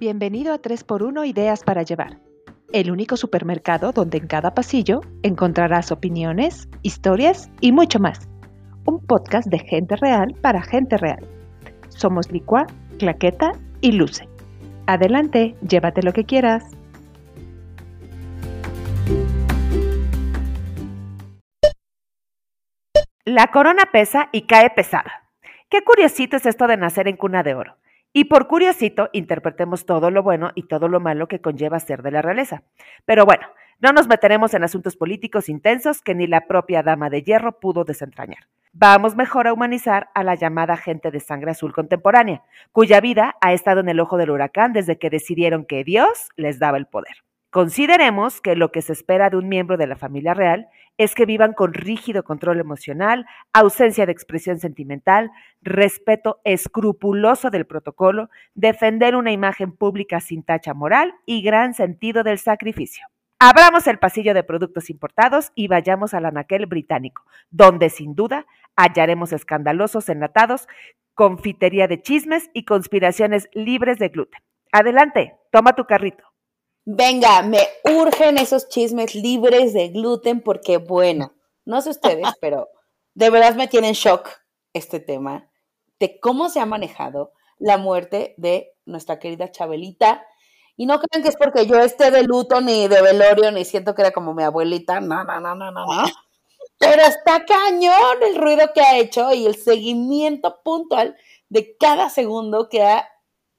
[0.00, 2.18] Bienvenido a 3x1 Ideas para Llevar,
[2.72, 8.26] el único supermercado donde en cada pasillo encontrarás opiniones, historias y mucho más.
[8.86, 11.28] Un podcast de gente real para gente real.
[11.90, 12.66] Somos Licua,
[12.98, 14.26] Claqueta y Luce.
[14.86, 16.64] Adelante, llévate lo que quieras.
[23.26, 25.28] La corona pesa y cae pesada.
[25.68, 27.79] Qué curiosito es esto de nacer en cuna de oro.
[28.12, 32.10] Y por curiosito, interpretemos todo lo bueno y todo lo malo que conlleva ser de
[32.10, 32.64] la realeza.
[33.04, 33.46] Pero bueno,
[33.78, 37.84] no nos meteremos en asuntos políticos intensos que ni la propia dama de hierro pudo
[37.84, 38.48] desentrañar.
[38.72, 42.42] Vamos mejor a humanizar a la llamada gente de sangre azul contemporánea,
[42.72, 46.58] cuya vida ha estado en el ojo del huracán desde que decidieron que Dios les
[46.58, 47.14] daba el poder.
[47.50, 50.68] Consideremos que lo que se espera de un miembro de la familia real
[50.98, 58.30] es que vivan con rígido control emocional, ausencia de expresión sentimental, respeto escrupuloso del protocolo,
[58.54, 63.04] defender una imagen pública sin tacha moral y gran sentido del sacrificio.
[63.40, 69.32] Abramos el pasillo de productos importados y vayamos al anaquel británico, donde sin duda hallaremos
[69.32, 70.68] escandalosos enlatados,
[71.14, 74.40] confitería de chismes y conspiraciones libres de gluten.
[74.70, 76.29] Adelante, toma tu carrito.
[76.92, 81.32] Venga, me urgen esos chismes libres de gluten porque, bueno,
[81.64, 82.68] no sé ustedes, pero
[83.14, 84.28] de verdad me tiene en shock
[84.72, 85.48] este tema
[86.00, 90.26] de cómo se ha manejado la muerte de nuestra querida Chabelita.
[90.76, 93.94] Y no crean que es porque yo esté de luto ni de velorio, ni siento
[93.94, 95.00] que era como mi abuelita.
[95.00, 96.02] No, no, no, no, no, no.
[96.76, 101.16] Pero está cañón el ruido que ha hecho y el seguimiento puntual
[101.50, 103.08] de cada segundo que ha,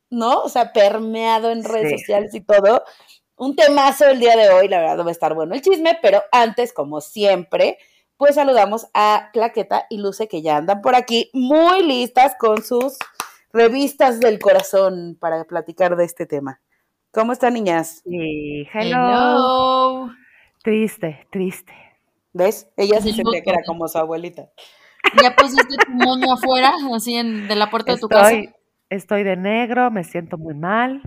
[0.10, 0.42] ¿no?
[0.42, 2.84] O sea, permeado en redes sociales y todo
[3.42, 6.22] un temazo el día de hoy, la verdad va a estar bueno el chisme, pero
[6.32, 7.80] antes, como siempre,
[8.16, 13.00] pues saludamos a Claqueta y Luce que ya andan por aquí muy listas con sus
[13.52, 16.62] revistas del corazón para platicar de este tema.
[17.10, 18.04] ¿Cómo están, niñas?
[18.06, 20.12] Sí, hello.
[20.62, 21.74] Triste, triste.
[22.34, 22.70] ¿Ves?
[22.78, 24.50] Ella sí sentía que era como su abuelita.
[25.20, 28.38] ¿Ya pusiste tu moño afuera, así en, de la puerta de tu casa?
[28.92, 31.02] Estoy de negro, me siento muy mal,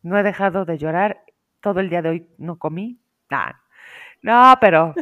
[0.00, 1.25] no he dejado de llorar
[1.66, 2.96] todo el día de hoy no comí.
[3.28, 3.60] nada
[4.22, 4.94] no, pero,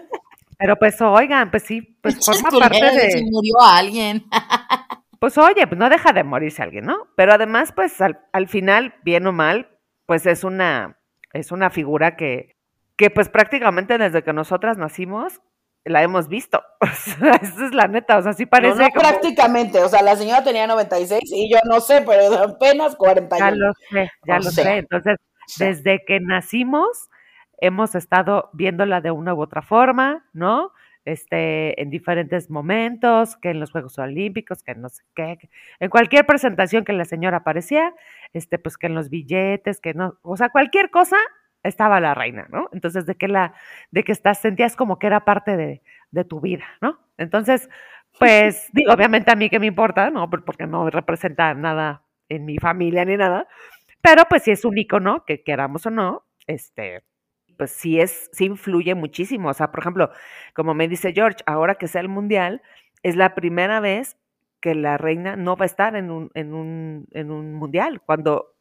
[0.59, 3.11] pero pues oigan, pues sí, pues forma parte de...
[3.11, 4.25] Si murió alguien.
[5.21, 7.09] pues oye, pues no deja de morirse alguien, ¿no?
[7.17, 9.69] Pero además, pues al, al final, bien o mal,
[10.07, 10.99] pues es una,
[11.35, 12.57] es una figura que,
[12.97, 15.43] que pues prácticamente desde que nosotras nacimos,
[15.85, 16.63] la hemos visto.
[16.81, 18.81] O sea, esa es la neta, o sea, sí parece.
[18.81, 23.39] No, prácticamente, o sea, la señora tenía 96 y yo no sé, pero apenas 41.
[23.39, 24.77] Ya lo sé, ya lo sé.
[24.79, 25.19] Entonces,
[25.59, 27.11] desde que nacimos
[27.59, 30.73] hemos estado viéndola de una u otra forma, ¿no?
[31.05, 35.39] Este, en diferentes momentos, que en los Juegos Olímpicos, que no sé qué,
[35.79, 37.95] en cualquier presentación que la señora aparecía,
[38.33, 41.17] este, pues que en los billetes, que no, o sea, cualquier cosa
[41.63, 42.69] estaba la reina, ¿no?
[42.73, 43.55] Entonces, de que la,
[43.91, 46.99] de que estás, sentías como que era parte de, de tu vida, ¿no?
[47.19, 47.69] Entonces,
[48.19, 50.29] pues, digo, obviamente a mí que me importa, ¿no?
[50.31, 53.47] Porque no representa nada en mi familia ni nada,
[54.05, 57.03] pero pues sí es un icono, que queramos o no, este,
[57.57, 59.49] pues sí es, sí influye muchísimo.
[59.49, 60.11] O sea, por ejemplo,
[60.55, 62.61] como me dice George, ahora que sea el mundial,
[63.03, 64.19] es la primera vez
[64.61, 68.03] que la reina no va a estar en un, en un, en un mundial.
[68.03, 68.55] Cuando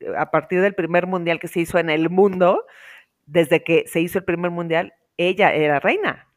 [0.00, 2.66] eh, a partir del primer mundial que se hizo en el mundo,
[3.24, 6.28] desde que se hizo el primer mundial, ella era reina.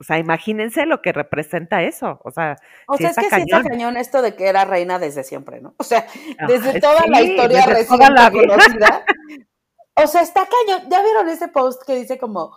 [0.00, 2.20] O sea, imagínense lo que representa eso.
[2.24, 5.24] O sea, o sea es que sí está cañón esto de que era reina desde
[5.24, 5.74] siempre, ¿no?
[5.78, 6.06] O sea,
[6.46, 9.04] desde toda la historia reciente la conocida.
[9.96, 10.88] o sea, está cañón.
[10.88, 12.56] ¿Ya vieron ese post que dice como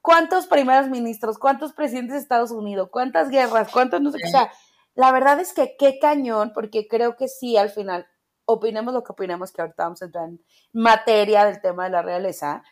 [0.00, 4.28] cuántos primeros ministros, cuántos presidentes de Estados Unidos, cuántas guerras, cuántos no sé qué?
[4.28, 4.50] O sea,
[4.94, 8.06] la verdad es que qué cañón, porque creo que sí, al final,
[8.46, 10.40] opinemos lo que opinemos, que ahorita vamos a entrar en
[10.72, 12.62] materia del tema de la realeza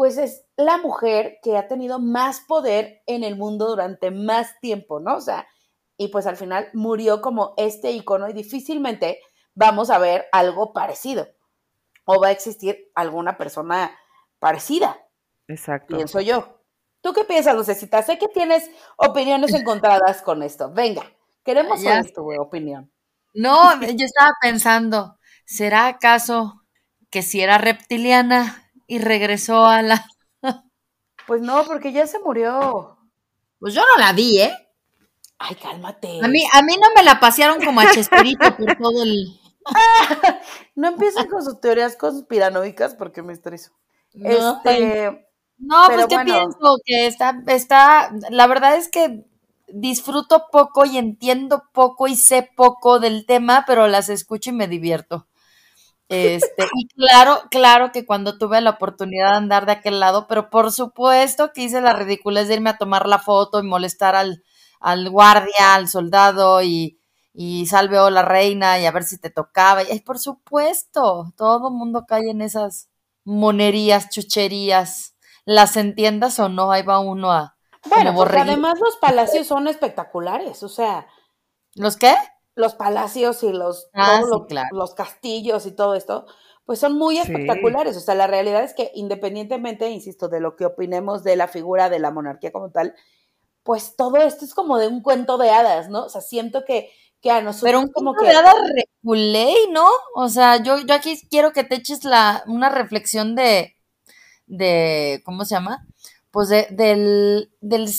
[0.00, 4.98] pues es la mujer que ha tenido más poder en el mundo durante más tiempo,
[4.98, 5.16] ¿no?
[5.16, 5.46] O sea,
[5.98, 9.20] y pues al final murió como este icono y difícilmente
[9.54, 11.28] vamos a ver algo parecido
[12.06, 13.94] o va a existir alguna persona
[14.38, 15.06] parecida.
[15.48, 15.94] Exacto.
[15.96, 16.62] Pienso yo.
[17.02, 18.00] ¿Tú qué piensas, Lucecita?
[18.00, 20.72] Sé que tienes opiniones encontradas con esto.
[20.72, 21.04] Venga,
[21.44, 22.90] queremos saber tu opinión.
[23.34, 26.62] No, yo estaba pensando, ¿será acaso
[27.10, 30.04] que si era reptiliana y regresó a la...
[31.26, 32.98] Pues no, porque ya se murió.
[33.60, 34.52] Pues yo no la vi, ¿eh?
[35.38, 36.18] Ay, cálmate.
[36.20, 39.38] A mí, a mí no me la pasearon como a Chespirito por todo el...
[40.74, 43.70] no empiecen con sus teorías conspiranoicas porque me estreso.
[44.12, 45.28] No, este,
[45.58, 46.78] no pues ¿qué pienso?
[46.84, 49.24] Que está, está, la verdad es que
[49.68, 54.66] disfruto poco y entiendo poco y sé poco del tema, pero las escucho y me
[54.66, 55.28] divierto.
[56.10, 60.50] Este, y claro, claro que cuando tuve la oportunidad de andar de aquel lado, pero
[60.50, 64.42] por supuesto que hice la ridiculez de irme a tomar la foto y molestar al,
[64.80, 66.98] al guardia, al soldado y,
[67.32, 69.84] y salve o la reina y a ver si te tocaba.
[69.84, 72.88] Y por supuesto, todo el mundo cae en esas
[73.22, 75.14] monerías, chucherías,
[75.44, 77.56] las entiendas o no, ahí va uno a...
[77.84, 81.06] Bueno, porque además los palacios son espectaculares, o sea...
[81.76, 82.16] ¿Los qué?
[82.54, 84.22] Los palacios y los, ah,
[84.72, 86.26] los castillos y todo esto,
[86.64, 87.96] pues son muy espectaculares.
[87.96, 91.88] O sea, la realidad es que independientemente, insisto, de lo que opinemos de la figura
[91.88, 92.94] de la monarquía como tal,
[93.62, 96.04] pues todo esto es como de un cuento de hadas, ¿no?
[96.04, 98.26] O sea, siento que, que a nosotros Pero un como que...
[98.26, 99.86] de hadas reculé, ¿no?
[100.14, 103.76] O sea, yo, yo aquí quiero que te eches la, una reflexión de,
[104.46, 105.86] de, ¿cómo se llama?
[106.30, 107.90] Pues de, del, del,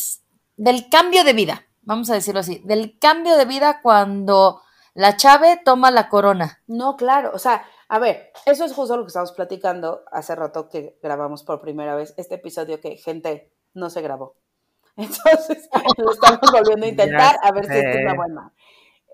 [0.57, 4.61] del cambio de vida, vamos a decirlo así, del cambio de vida cuando
[4.93, 6.61] la Chave toma la corona.
[6.67, 10.69] No, claro, o sea, a ver, eso es justo lo que estamos platicando hace rato
[10.69, 14.35] que grabamos por primera vez este episodio que gente no se grabó.
[14.95, 18.53] Entonces, lo estamos volviendo a intentar a ver si es una buena.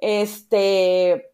[0.01, 1.33] Este,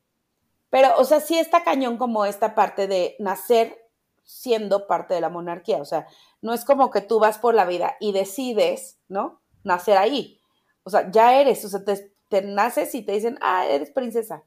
[0.69, 3.77] pero, o sea, sí está cañón como esta parte de nacer
[4.23, 5.77] siendo parte de la monarquía.
[5.77, 6.07] O sea,
[6.41, 9.41] no es como que tú vas por la vida y decides, ¿no?
[9.63, 10.39] Nacer ahí.
[10.83, 14.43] O sea, ya eres, o sea, te, te naces y te dicen, ah, eres princesa.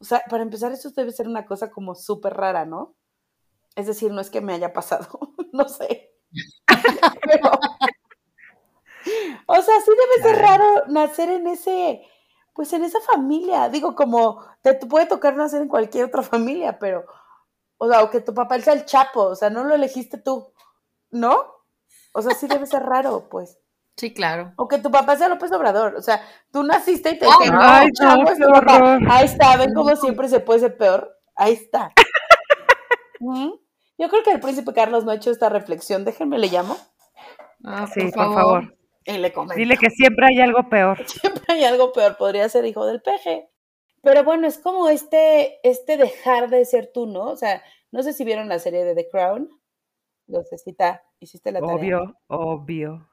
[0.00, 2.94] O sea, para empezar, eso debe ser una cosa como súper rara, ¿no?
[3.76, 5.06] Es decir, no es que me haya pasado,
[5.52, 6.12] no sé.
[7.22, 7.50] Pero,
[9.46, 12.02] o sea, sí debe ser raro nacer en ese,
[12.54, 13.68] pues en esa familia.
[13.68, 17.04] Digo, como te, puede tocar nacer en cualquier otra familia, pero,
[17.78, 20.52] o sea, o que tu papá sea el chapo, o sea, no lo elegiste tú,
[21.10, 21.46] ¿no?
[22.12, 23.58] O sea, sí debe ser raro, pues.
[23.96, 24.52] Sí, claro.
[24.56, 27.90] O que tu papá sea López Obrador, o sea, tú naciste y te dije, ay,
[27.92, 28.98] chapo, es tu papá.
[29.10, 31.16] Ahí está, ven cómo siempre se puede ser peor.
[31.36, 31.92] Ahí está.
[33.20, 36.04] Yo creo que el príncipe Carlos no ha hecho esta reflexión.
[36.04, 36.76] Déjenme le llamo.
[37.64, 38.74] Ah, sí, por favor.
[39.04, 41.04] Y le Dile que siempre hay algo peor.
[41.06, 43.48] Siempre hay algo peor, podría ser hijo del peje.
[44.02, 47.24] Pero bueno, es como este, este dejar de ser tú, ¿no?
[47.24, 49.48] O sea, no sé si vieron la serie de The Crown.
[50.26, 50.76] No sé si
[51.18, 51.74] hiciste la tarea.
[51.74, 53.08] Obvio, obvio.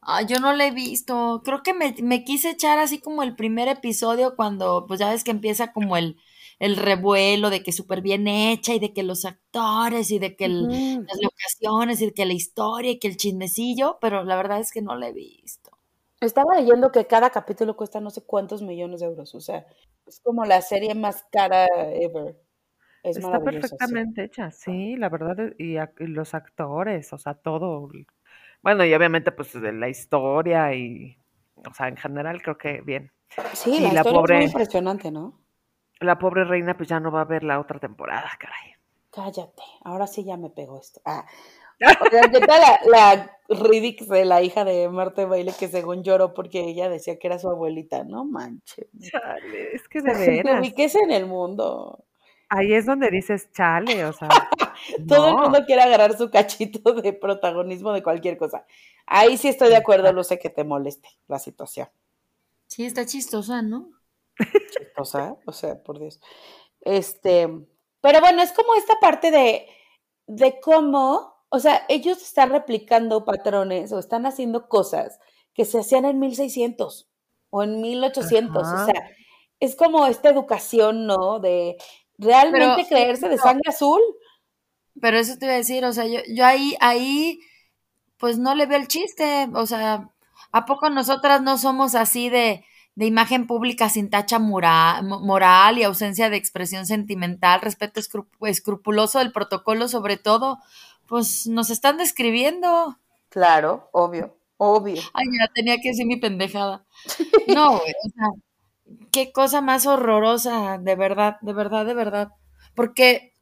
[0.00, 1.42] Ah, yo no la he visto.
[1.44, 5.24] Creo que me, me, quise echar así como el primer episodio cuando, pues ya ves
[5.24, 6.18] que empieza como el,
[6.58, 10.48] el revuelo de que súper bien hecha y de que los actores y de que
[10.48, 14.70] las locaciones y de que la historia y que el chismecillo, pero la verdad es
[14.70, 15.70] que no la he visto.
[16.20, 19.66] Estaba leyendo que cada capítulo cuesta no sé cuántos millones de euros, o sea,
[20.06, 22.36] es como la serie más cara ever.
[23.02, 27.90] Está perfectamente hecha, sí, la verdad, y, los actores, o sea, todo.
[28.64, 31.16] Bueno, y obviamente, pues la historia y,
[31.68, 33.12] o sea, en general creo que bien.
[33.52, 35.44] Sí, la, historia es muy impresionante, ¿no?
[36.00, 38.74] la pobre reina pues ya no va a ver la otra temporada, caray.
[39.10, 41.00] Cállate, ahora sí ya me pegó esto.
[41.04, 41.26] Ah.
[42.30, 46.88] ¿qué tal la, la de la hija de Marta Baile que según lloró porque ella
[46.88, 48.04] decía que era su abuelita?
[48.04, 48.86] No manches.
[48.98, 50.72] Chale, es que de veras.
[50.76, 52.04] es en el mundo.
[52.56, 54.28] Ahí es donde dices chale, o sea.
[55.08, 58.64] Todo el mundo quiere agarrar su cachito de protagonismo de cualquier cosa.
[59.06, 61.88] Ahí sí estoy de acuerdo, lo sé que te moleste la situación.
[62.66, 63.90] Sí, está chistosa, ¿no?
[64.70, 66.20] Chistosa, o sea, por Dios.
[66.80, 67.48] Este,
[68.00, 69.66] pero bueno, es como esta parte de,
[70.26, 75.18] de cómo, o sea, ellos están replicando patrones o están haciendo cosas
[75.54, 77.08] que se hacían en 1600
[77.50, 79.10] o en 1800, o sea,
[79.60, 81.38] es como esta educación, ¿no?
[81.40, 81.76] De
[82.18, 84.00] realmente creerse de sangre azul.
[85.00, 87.40] Pero eso te iba a decir, o sea, yo, yo ahí, ahí,
[88.16, 90.08] pues no le veo el chiste, o sea,
[90.52, 96.30] ¿a poco nosotras no somos así de, de imagen pública sin tacha moral, y ausencia
[96.30, 98.00] de expresión sentimental, respeto
[98.42, 100.58] escrupuloso del protocolo sobre todo,
[101.06, 102.96] pues nos están describiendo.
[103.30, 105.02] Claro, obvio, obvio.
[105.12, 106.84] Ay, ya tenía que decir mi pendejada.
[107.48, 107.80] No, o
[108.14, 108.28] sea,
[109.12, 112.28] qué cosa más horrorosa, de verdad, de verdad, de verdad.
[112.74, 113.32] Porque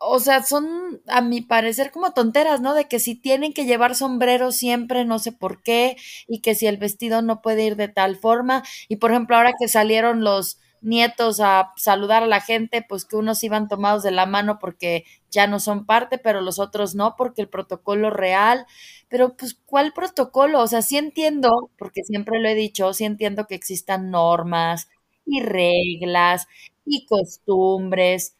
[0.00, 2.74] o sea, son a mi parecer como tonteras, ¿no?
[2.74, 5.96] De que si tienen que llevar sombrero siempre, no sé por qué,
[6.28, 8.62] y que si el vestido no puede ir de tal forma.
[8.88, 13.16] Y por ejemplo, ahora que salieron los nietos a saludar a la gente, pues que
[13.16, 17.16] unos iban tomados de la mano porque ya no son parte, pero los otros no,
[17.16, 18.66] porque el protocolo real.
[19.08, 20.60] Pero pues, ¿cuál protocolo?
[20.60, 24.88] O sea, sí entiendo, porque siempre lo he dicho, sí entiendo que existan normas
[25.26, 26.46] y reglas
[26.84, 28.34] y costumbres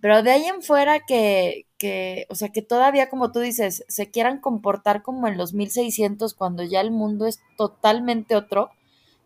[0.00, 4.10] pero de ahí en fuera que, que, o sea, que todavía, como tú dices, se
[4.10, 8.70] quieran comportar como en los 1600 cuando ya el mundo es totalmente otro,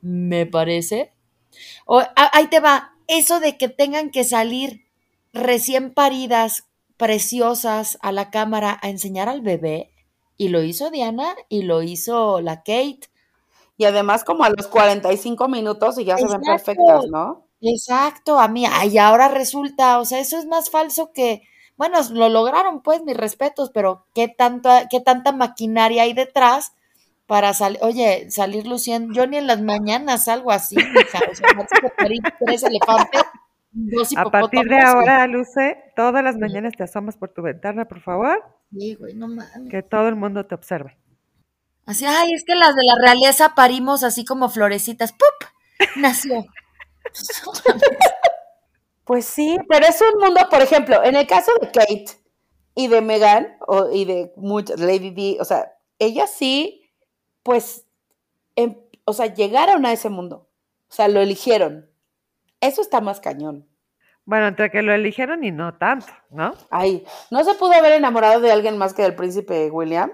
[0.02, 1.12] me parece.
[1.86, 4.84] O, ahí te va, eso de que tengan que salir
[5.32, 6.64] recién paridas,
[6.96, 9.92] preciosas, a la cámara a enseñar al bebé.
[10.36, 13.00] Y lo hizo Diana y lo hizo la Kate.
[13.76, 17.44] Y además como a los 45 minutos y ya se ven perfectas, ¿no?
[17.60, 21.42] Exacto, a mí, y ahora resulta, o sea, eso es más falso que,
[21.76, 26.72] bueno, lo lograron pues, mis respetos, pero qué tanta, qué tanta maquinaria hay detrás
[27.28, 31.48] para salir, oye, salir luciendo, yo ni en las mañanas salgo así, hija, o sea,
[32.46, 33.22] tres elefantes,
[33.70, 38.00] dos A partir de ahora, Luce, todas las mañanas te asomas por tu ventana, por
[38.00, 38.42] favor.
[38.72, 39.70] Sí, güey, no mames.
[39.70, 40.96] Que todo el mundo te observe.
[41.84, 45.50] Así, ay, es que las de la realeza parimos así como florecitas, ¡pup!
[45.96, 46.46] Nació.
[49.04, 52.06] pues sí, pero es un mundo, por ejemplo, en el caso de Kate
[52.74, 56.87] y de Megan, o, y de muchas, Lady D, o sea, ellas sí,
[57.48, 57.86] pues,
[58.56, 58.76] em,
[59.06, 60.50] o sea, llegaron a ese mundo.
[60.90, 61.88] O sea, lo eligieron.
[62.60, 63.66] Eso está más cañón.
[64.26, 66.52] Bueno, entre que lo eligieron y no tanto, ¿no?
[66.68, 70.12] Ay, ¿no se pudo haber enamorado de alguien más que del príncipe William?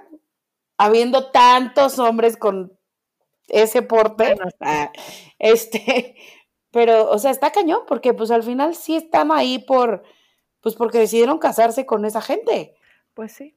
[0.76, 2.78] habiendo tantos hombres con
[3.48, 4.92] ese porte, ah,
[5.40, 6.14] este,
[6.70, 10.04] pero, o sea, está cañón, porque pues al final sí están ahí por,
[10.60, 12.76] pues porque decidieron casarse con esa gente.
[13.12, 13.56] Pues sí.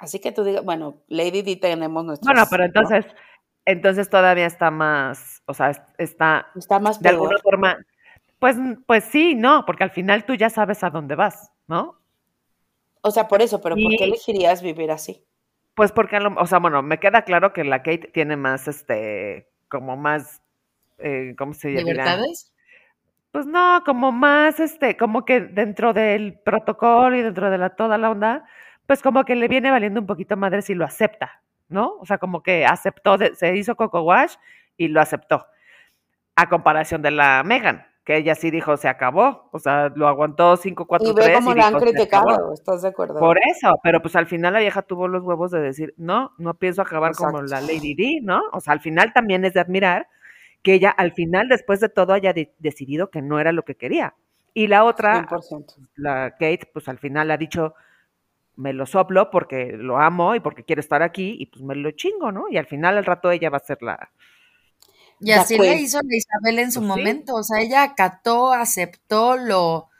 [0.00, 2.26] Así que tú digas, bueno, Lady D tenemos nuestro.
[2.26, 3.04] Bueno, pero entonces,
[3.66, 7.76] entonces todavía está más, o sea, está, está más de alguna forma,
[8.38, 12.00] pues, pues sí, no, porque al final tú ya sabes a dónde vas, ¿no?
[13.02, 15.22] O sea, por eso, pero ¿por qué elegirías vivir así?
[15.74, 19.98] Pues porque, o sea, bueno, me queda claro que la Kate tiene más, este, como
[19.98, 20.40] más,
[20.96, 21.80] eh, ¿cómo se llama?
[21.82, 22.54] ¿Libertades?
[23.32, 27.98] Pues no, como más, este, como que dentro del protocolo y dentro de la toda
[27.98, 28.46] la onda,
[28.90, 31.94] pues como que le viene valiendo un poquito madre si lo acepta, ¿no?
[32.00, 34.34] O sea, como que aceptó, se hizo Coco Wash
[34.76, 35.46] y lo aceptó.
[36.34, 40.56] A comparación de la Megan, que ella sí dijo, se acabó, o sea, lo aguantó
[40.56, 41.24] 5, 4, 3.
[41.24, 43.20] Y ve cómo la han criticado, ¿estás de acuerdo?
[43.20, 46.54] Por eso, pero pues al final la vieja tuvo los huevos de decir, no, no
[46.54, 48.42] pienso acabar como la Lady D, ¿no?
[48.52, 50.08] O sea, al final también es de admirar
[50.62, 54.16] que ella al final, después de todo, haya decidido que no era lo que quería.
[54.52, 55.28] Y la otra,
[55.94, 57.76] la Kate, pues al final ha dicho,
[58.56, 61.90] me lo soplo porque lo amo y porque quiero estar aquí y pues me lo
[61.92, 62.44] chingo, ¿no?
[62.50, 64.10] Y al final al rato ella va a ser la,
[65.20, 69.36] y así le hizo a Isabel en su pues momento, o sea, ella acató, aceptó,
[69.36, 69.90] lo,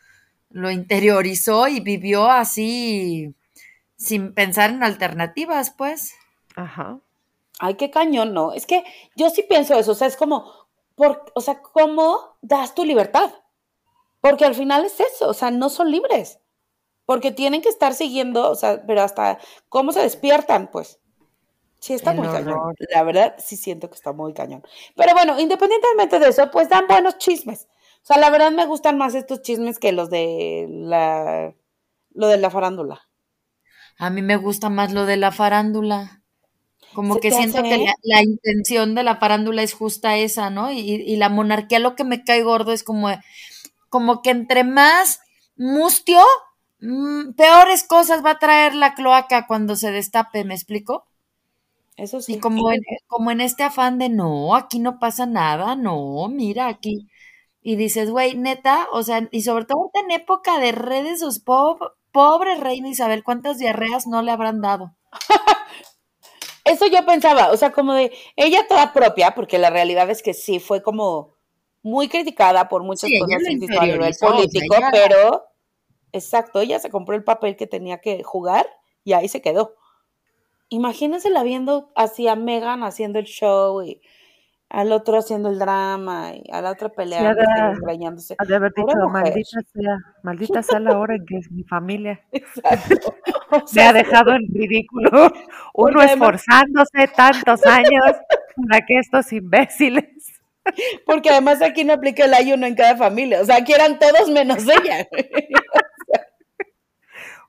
[0.49, 3.35] lo interiorizó y vivió así
[3.97, 6.15] sin pensar en alternativas, pues.
[6.57, 7.01] Ajá.
[7.59, 8.55] Ay, qué cañón, ¿no?
[8.55, 8.83] Es que
[9.15, 10.51] yo sí pienso eso, o sea, es como,
[10.95, 13.31] por, o sea, ¿cómo das tu libertad?
[14.23, 16.40] Porque al final es eso, o sea, no son libres,
[17.11, 21.01] porque tienen que estar siguiendo, o sea, pero hasta cómo se despiertan, pues.
[21.81, 22.73] Sí, está muy cañón.
[22.95, 24.63] La verdad, sí siento que está muy cañón.
[24.95, 27.67] Pero bueno, independientemente de eso, pues dan buenos chismes.
[28.05, 31.53] O sea, la verdad me gustan más estos chismes que los de la
[32.13, 33.09] lo de la farándula.
[33.99, 36.23] A mí me gusta más lo de la farándula.
[36.95, 40.71] Como que siento que la, intención de la farándula es justa esa, ¿no?
[40.71, 43.09] Y, y, la monarquía lo que me cae gordo es como,
[43.89, 45.19] como que entre más
[45.57, 46.21] mustio,
[46.81, 51.07] mm, peores cosas va a traer la cloaca cuando se destape, ¿me explico?
[51.97, 52.35] Eso sí.
[52.35, 56.69] Y como en, como en este afán de no, aquí no pasa nada, no, mira
[56.69, 57.09] aquí.
[57.63, 62.55] Y dices, güey, neta, o sea, y sobre todo en época de redes, sus pobre
[62.57, 64.95] reina Isabel, ¿cuántas diarreas no le habrán dado?
[66.65, 70.35] Eso yo pensaba, o sea, como de ella toda propia, porque la realidad es que
[70.35, 71.35] sí fue como
[71.83, 73.43] muy criticada por muchas cosas
[73.79, 75.50] a nivel político, pero
[76.13, 78.67] exacto, ella se compró el papel que tenía que jugar
[79.05, 79.75] y ahí se quedó
[81.31, 84.01] la viendo así a Megan haciendo el show y
[84.69, 87.43] al otro haciendo el drama y a la otra peleando
[87.83, 88.37] engañándose.
[88.39, 92.21] Ha de haber dicho, maldita sea, maldita sea la hora en que es mi familia.
[92.33, 93.17] Exacto.
[93.67, 95.11] Se ha dejado en ridículo.
[95.75, 98.17] Uno esforzándose tantos años
[98.69, 100.05] para que estos imbéciles.
[101.05, 103.41] Porque además aquí no aplica el ayuno en cada familia.
[103.41, 105.09] O sea, aquí eran todos menos ella.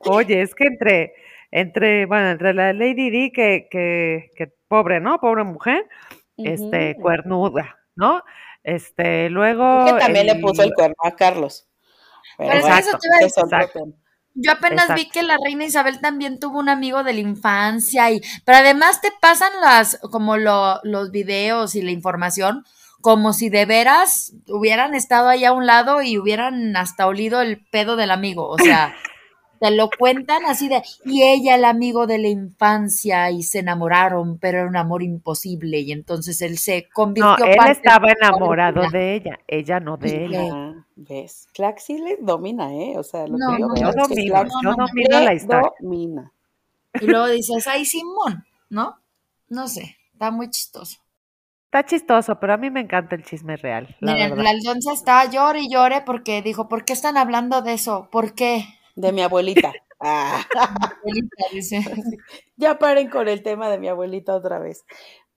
[0.06, 1.14] Oye, es que entre
[1.52, 5.20] entre, bueno, entre la Lady D, que, que, que pobre, ¿no?
[5.20, 5.88] Pobre mujer,
[6.38, 8.24] este, cuernuda, ¿no?
[8.64, 9.86] Este, luego.
[9.86, 11.68] Que también le puso el cuerno a Carlos.
[12.38, 13.84] Pero, eso te
[14.34, 18.22] Yo apenas vi que la reina Isabel también tuvo un amigo de la infancia y,
[18.46, 22.64] pero además te pasan las, como lo, los videos y la información,
[23.02, 27.66] como si de veras hubieran estado ahí a un lado y hubieran hasta olido el
[27.72, 28.96] pedo del amigo, o sea.
[29.62, 34.40] te lo cuentan así de, y ella el amigo de la infancia y se enamoraron,
[34.40, 37.46] pero era un amor imposible y entonces él se convirtió.
[37.46, 40.36] No, él estaba enamorado de ella, ella no de él.
[40.36, 41.48] Ah, ¿Ves?
[41.78, 42.98] Sí le domina, ¿eh?
[42.98, 45.72] O sea, lo No, que yo no, veo Yo es que le la historia.
[45.80, 46.32] domina.
[47.00, 48.98] Y luego dices, ay, Simón, ¿no?
[49.50, 50.98] No sé, está muy chistoso.
[51.66, 54.44] Está chistoso, pero a mí me encanta el chisme real, la Miren, verdad.
[54.44, 58.10] la Alonso está llore y llore porque dijo, ¿por qué están hablando de eso?
[58.12, 58.66] ¿Por qué?
[58.96, 59.74] De mi abuelita.
[60.04, 61.80] Ah, Abuelita, dice.
[62.58, 64.84] ya paren con el tema de mi abuelita otra vez.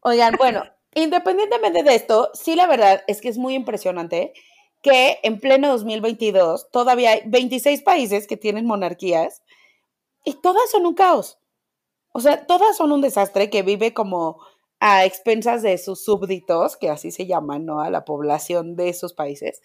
[0.01, 0.63] Oigan, bueno,
[0.95, 4.33] independientemente de esto, sí la verdad es que es muy impresionante
[4.81, 9.43] que en pleno 2022 todavía hay 26 países que tienen monarquías
[10.25, 11.39] y todas son un caos.
[12.13, 14.41] O sea, todas son un desastre que vive como
[14.81, 17.81] a expensas de sus súbditos, que así se llaman, ¿no?
[17.81, 19.63] A la población de esos países.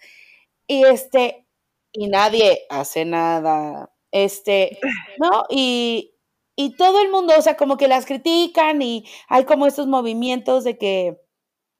[0.66, 1.46] Y este,
[1.92, 3.92] y nadie hace nada.
[4.12, 4.78] Este,
[5.18, 5.44] ¿no?
[5.48, 6.14] Y,
[6.56, 10.64] y todo el mundo, o sea, como que las critican y hay como estos movimientos
[10.64, 11.20] de que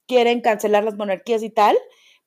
[0.07, 1.77] quieren cancelar las monarquías y tal,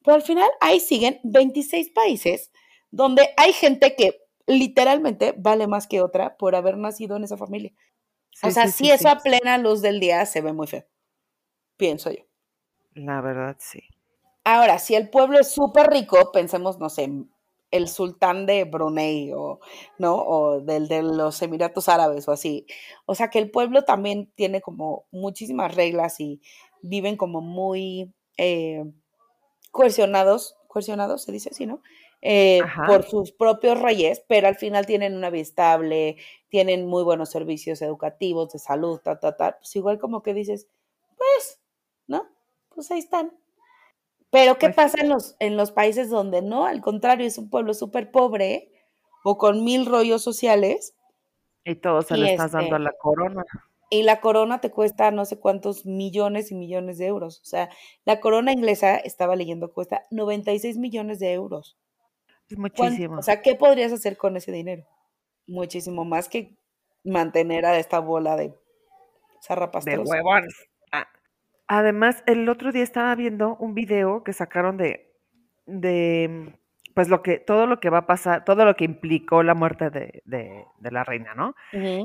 [0.04, 2.52] pero al final ahí siguen 26 países
[2.92, 7.74] donde hay gente que literalmente vale más que otra por haber nacido en esa familia.
[8.44, 10.86] o sea, sí, sí, eso a plena luz del día se ve muy feo,
[11.78, 12.24] pienso yo.
[12.94, 13.82] La verdad, sí.
[14.44, 17.10] Ahora, si el pueblo es súper rico, pensemos, no sé,
[17.74, 19.60] el sultán de Brunei o,
[19.98, 20.16] ¿no?
[20.16, 22.68] O del de los Emiratos Árabes o así.
[23.08, 26.40] O sea, que el pueblo también tiene como muchísimas reglas y
[26.84, 28.86] viven como muy eh,
[29.72, 31.82] coercionados, coercionados se dice así, ¿no?
[32.22, 36.18] Eh, por sus propios reyes, pero al final tienen una vida estable,
[36.50, 39.58] tienen muy buenos servicios educativos, de salud, ta, ta, ta.
[39.58, 40.68] Pues igual como que dices,
[41.18, 41.60] pues,
[42.06, 42.28] ¿no?
[42.70, 43.34] Pues ahí están.
[44.34, 46.66] Pero ¿qué Pues pasa en los, en los países donde no?
[46.66, 48.70] Al contrario, es un pueblo súper pobre
[49.24, 50.94] o con mil rollos sociales
[51.64, 53.44] Y todo se Y le estás dando a este- la corona.
[53.90, 57.40] y la corona te cuesta no sé cuántos millones y millones de euros.
[57.42, 57.70] O sea,
[58.06, 61.78] la corona inglesa, estaba leyendo, cuesta 96 millones de euros.
[62.50, 63.20] Es ¿Cuán- muchísimo.
[63.20, 64.84] O sea, ¿qué podrías hacer con ese dinero?
[65.48, 66.58] Muchísimo más que
[67.04, 68.56] mantener a esta bola de de
[69.48, 70.10] zarrapastrosos.
[70.10, 70.54] huevones.
[71.68, 75.12] Además, el otro día estaba viendo un video que sacaron de,
[75.66, 76.58] de
[76.94, 79.90] pues lo que, todo lo que va a pasar, todo lo que implicó la muerte
[79.90, 81.56] de, de- de la reina, ¿no?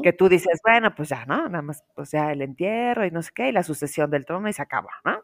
[0.03, 1.49] Que tú dices, bueno, pues ya, ¿no?
[1.49, 4.49] Nada más, pues ya el entierro y no sé qué, y la sucesión del trono
[4.49, 5.21] y se acaba, ¿no?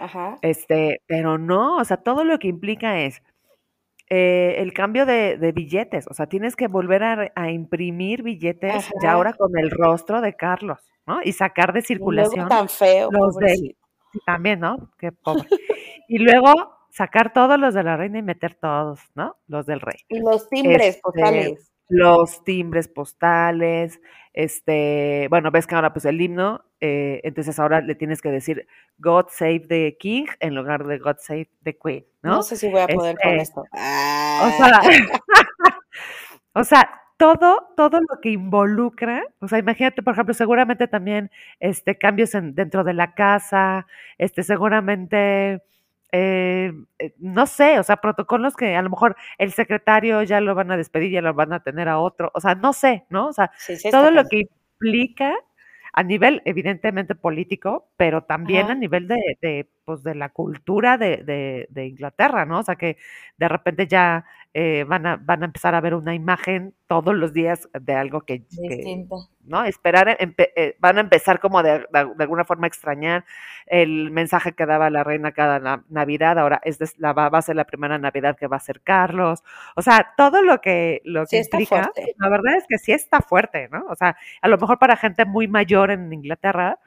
[0.00, 0.36] Ajá.
[0.42, 3.22] Este, pero no, o sea, todo lo que implica es
[4.10, 7.02] eh, el cambio de, de billetes, o sea, tienes que volver
[7.34, 11.20] a, imprimir billetes ya ahora con el rostro de Carlos, ¿no?
[11.24, 13.76] Y sacar de Y circulación tan feo, los del,
[14.26, 14.90] también, ¿no?
[14.98, 15.48] Qué pobre.
[16.08, 16.52] Y luego
[16.90, 19.36] sacar todos los de la reina y meter todos, ¿no?
[19.48, 19.98] Los del rey.
[20.08, 21.72] Y los timbres Este, postales.
[21.88, 24.00] los timbres postales,
[24.32, 28.66] este, bueno, ves que ahora pues el himno, eh, entonces ahora le tienes que decir
[28.98, 32.42] God Save the King en lugar de God Save the Queen, No, ¿no?
[32.42, 33.60] sé si voy a poder con Este, esto.
[33.62, 34.80] o sea,
[36.54, 41.98] o sea, todo, todo lo que involucra, o sea, imagínate, por ejemplo, seguramente también este,
[41.98, 43.86] cambios en, dentro de la casa,
[44.18, 45.62] este, seguramente,
[46.12, 50.54] eh, eh, no sé, o sea, protocolos que a lo mejor el secretario ya lo
[50.54, 53.26] van a despedir, ya lo van a tener a otro, o sea, no sé, ¿no?
[53.28, 54.44] O sea, sí, sí está todo lo que
[54.80, 55.34] implica
[55.92, 61.18] a nivel evidentemente político, pero también a nivel de, de, pues, de la cultura de,
[61.24, 62.58] de- de Inglaterra, ¿no?
[62.58, 62.98] O sea que
[63.38, 67.32] de repente ya eh, van, a, van a empezar a ver una imagen todos los
[67.32, 68.82] días de algo que, que.
[69.44, 69.64] ¿no?
[69.64, 73.24] Esperar, empe- eh, van a empezar como de, de- alguna forma a extrañar
[73.66, 77.56] el mensaje que daba la reina cada na- Navidad, ahora es la, va a ser
[77.56, 79.42] la primera Navidad que va a ser Carlos,
[79.74, 82.14] o sea, todo lo que, lo Sí que implica, fuerte.
[82.18, 83.86] la verdad es que sí está fuerte, ¿no?
[83.88, 86.78] O sea, a lo mejor para gente muy mayor en Inglaterra,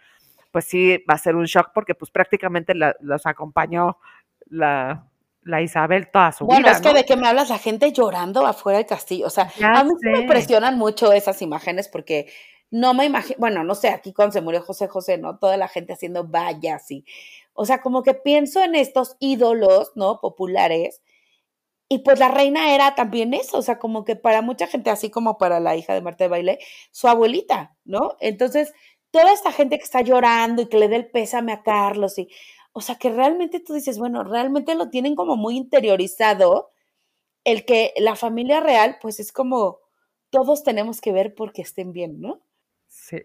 [0.51, 3.97] pues sí va a ser un shock porque pues prácticamente la- los acompañó
[4.47, 5.07] la,
[5.43, 6.93] la Isabel toda su Bueno, vida, es que ¿no?
[6.95, 9.27] de qué me hablas, la gente llorando afuera del castillo.
[9.27, 12.31] O sea, Ya a mí me impresionan mucho esas imágenes porque
[12.69, 15.37] no me imagino, bueno, no sé, aquí cuando se murió José José, ¿no?
[15.39, 17.05] Toda la gente haciendo vallas y,
[17.53, 20.19] o sea, como que pienso en estos ídolos, ¿no?
[20.21, 21.01] Populares.
[21.89, 25.09] Y pues la reina era también eso, o sea, como que para mucha gente, así
[25.09, 26.59] como para la hija de Marta de Baile,
[26.91, 28.15] su abuelita, ¿no?
[28.21, 28.71] Entonces,
[29.11, 32.29] toda esta gente que está llorando y que le dé el pésame a Carlos y,
[32.73, 36.71] o sea, que realmente tú dices, bueno, realmente lo tienen como muy interiorizado,
[37.43, 39.79] el que la familia real, pues es como,
[40.29, 42.39] todos tenemos que ver porque estén bien, ¿no?
[42.87, 43.17] Sí.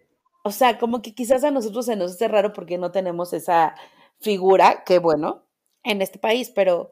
[0.43, 3.75] O sea, como que quizás a nosotros se nos hace raro porque no tenemos esa
[4.21, 5.43] figura, que bueno,
[5.83, 6.91] en este país, pero,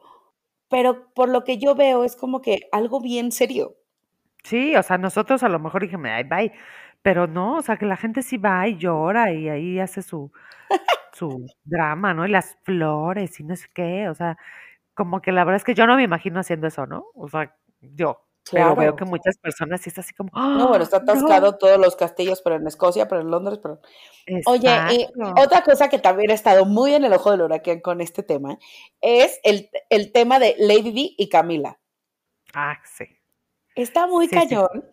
[0.68, 3.76] pero por lo que yo veo es como que algo bien serio.
[4.44, 6.52] Sí, o sea, nosotros a lo mejor dijimos, ay, bye,
[7.04, 10.32] pero no, o sea, que la gente sí va y llora y ahí hace su,
[11.12, 12.24] su drama, ¿no?
[12.24, 14.38] Y las flores y no sé qué, o sea,
[14.94, 17.04] como que la verdad es que yo no me imagino haciendo eso, ¿no?
[17.14, 20.96] O sea, yo, pero veo que muchas personas sí está así como, no, bueno, está
[20.96, 23.82] ¡Ah, atascado todos los castillos, pero en Escocia, pero en Londres, pero...
[24.46, 25.06] Oye, y
[25.38, 28.56] otra cosa que también ha estado muy en el ojo del huracán con este tema
[29.02, 31.78] es el, el tema de Lady Di y Camila.
[32.54, 33.04] Ah, sí.
[33.74, 34.88] Está muy cañón.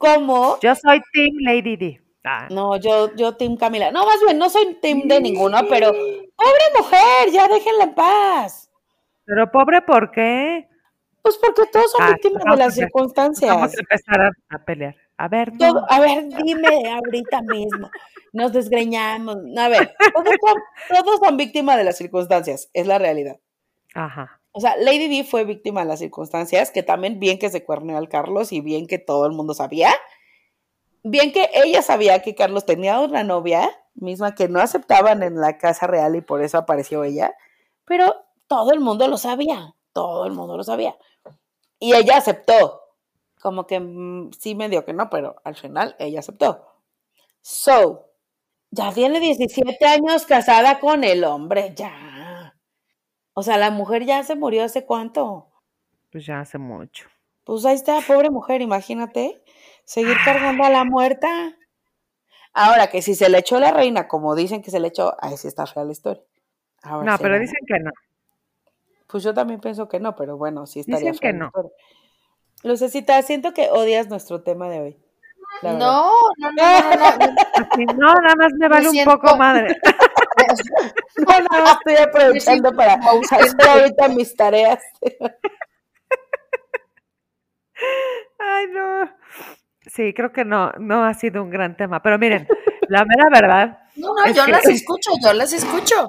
[0.00, 0.58] Como.
[0.60, 2.00] Yo soy Team Lady D.
[2.24, 2.48] Ah.
[2.50, 3.92] No, yo, yo Team Camila.
[3.92, 8.70] No, más bien, no soy Team de ninguno, pero pobre mujer, ya déjenla en paz.
[9.26, 10.66] Pero pobre, ¿por qué?
[11.20, 13.54] Pues porque todos son ah, víctimas de las circunstancias.
[13.54, 14.96] Vamos a empezar a, pelear.
[15.18, 15.52] A ver,
[15.90, 17.90] a ver, dime ahorita mismo.
[18.32, 19.36] Nos desgreñamos.
[19.58, 23.38] A ver, todos son, todos son víctimas de las circunstancias, es la realidad.
[23.94, 24.39] Ajá.
[24.52, 27.96] O sea, Lady D fue víctima de las circunstancias, que también bien que se cuerneó
[27.96, 29.92] al Carlos y bien que todo el mundo sabía.
[31.02, 35.56] Bien que ella sabía que Carlos tenía una novia, misma que no aceptaban en la
[35.56, 37.34] casa real y por eso apareció ella,
[37.84, 38.14] pero
[38.48, 40.96] todo el mundo lo sabía, todo el mundo lo sabía.
[41.78, 42.82] Y ella aceptó,
[43.40, 46.66] como que mm, sí me dio que no, pero al final ella aceptó.
[47.40, 48.10] So,
[48.70, 52.09] ya tiene 17 años casada con el hombre, ya
[53.40, 55.48] o sea, la mujer ya se murió hace cuánto?
[56.12, 57.08] Pues ya hace mucho.
[57.44, 59.42] Pues ahí está, pobre mujer, imagínate,
[59.82, 61.56] seguir cargando a la muerta.
[62.52, 65.38] Ahora que si se le echó la reina, como dicen que se le echó, ahí
[65.38, 66.22] sí está fea la historia.
[66.84, 67.92] no, pero dicen que no.
[69.06, 71.50] Pues yo también pienso que no, pero bueno, sí estaría Dicen que no.
[72.62, 74.98] Lucecita, siento que odias nuestro tema de hoy.
[75.62, 79.80] No, no, no, no, no, no, nada más me vale un poco madre.
[81.16, 84.80] no, no, estoy aprovechando para hacer ahorita mis tareas.
[88.38, 89.10] Ay, no.
[89.86, 92.02] Sí, creo que no, no ha sido un gran tema.
[92.02, 92.46] Pero miren,
[92.88, 93.78] la mera verdad.
[93.96, 96.08] No, no, yo las escucho, yo las escucho.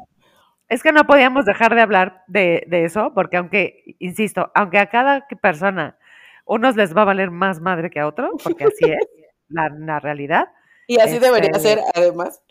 [0.67, 4.89] Es que no podíamos dejar de hablar de, de eso, porque aunque, insisto, aunque a
[4.89, 5.97] cada persona
[6.45, 9.07] unos les va a valer más madre que a otro, porque así es
[9.49, 10.49] la, la realidad.
[10.87, 12.41] Y así debería este, ser, además.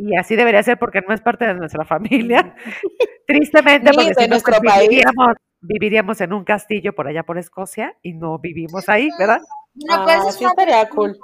[0.00, 2.54] Y así debería ser porque no es parte de nuestra familia.
[3.26, 8.12] Tristemente, porque si no, pues, viviríamos, viviríamos, en un castillo por allá por Escocia y
[8.12, 9.40] no vivimos ahí, ¿verdad?
[9.74, 11.18] No, pues ah, sí estaría cool.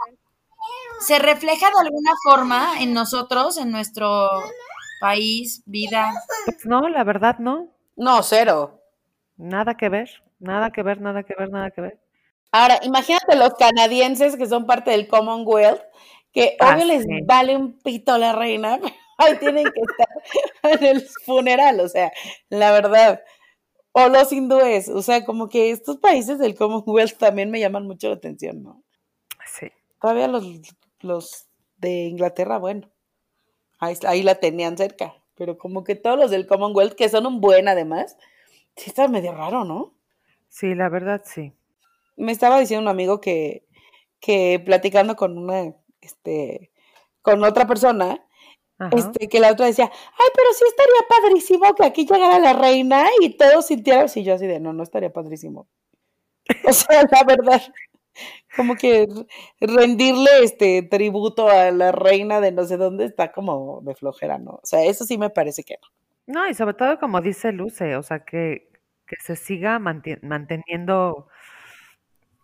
[0.99, 4.29] Se refleja de alguna forma en nosotros, en nuestro
[5.01, 6.11] país, vida.
[6.45, 7.69] Pues no, la verdad no.
[7.95, 8.81] No, cero.
[9.37, 10.11] Nada que ver,
[10.41, 12.01] nada que ver, nada que ver, nada que ver.
[12.51, 15.83] Ahora, imagínate los canadienses que son parte del Commonwealth,
[16.35, 18.81] que ah, obvio les vale un pito la reina,
[19.19, 20.09] ahí tienen que estar
[20.81, 22.13] en el funeral, o sea,
[22.51, 23.23] la verdad.
[23.93, 28.09] O los hindúes, o sea, como que estos países del Commonwealth también me llaman mucho
[28.09, 28.83] la atención, ¿no?
[29.47, 29.69] Sí.
[30.01, 30.45] Todavía los,
[31.01, 32.91] los de Inglaterra, bueno,
[33.79, 37.41] ahí, ahí la tenían cerca, pero como que todos los del Commonwealth, que son un
[37.41, 38.17] buen además,
[38.75, 39.95] sí está medio raro, ¿no?
[40.49, 41.53] Sí, la verdad, sí.
[42.17, 43.65] Me estaba diciendo un amigo que,
[44.19, 45.73] que platicando con una
[46.05, 46.71] este,
[47.23, 48.25] con otra persona,
[48.91, 53.07] este, que la otra decía, ay, pero sí estaría padrísimo que aquí llegara la reina
[53.21, 55.69] y todos sintieran, y yo así de, no, no estaría padrísimo.
[56.69, 57.63] O sea, la verdad,
[58.57, 59.07] como que
[59.61, 64.53] rendirle este tributo a la reina de no sé dónde está como de flojera, ¿no?
[64.63, 65.89] O sea, eso sí me parece que no.
[66.27, 68.71] No, y sobre todo como dice Luce, o sea, que,
[69.07, 71.29] que se siga manteniendo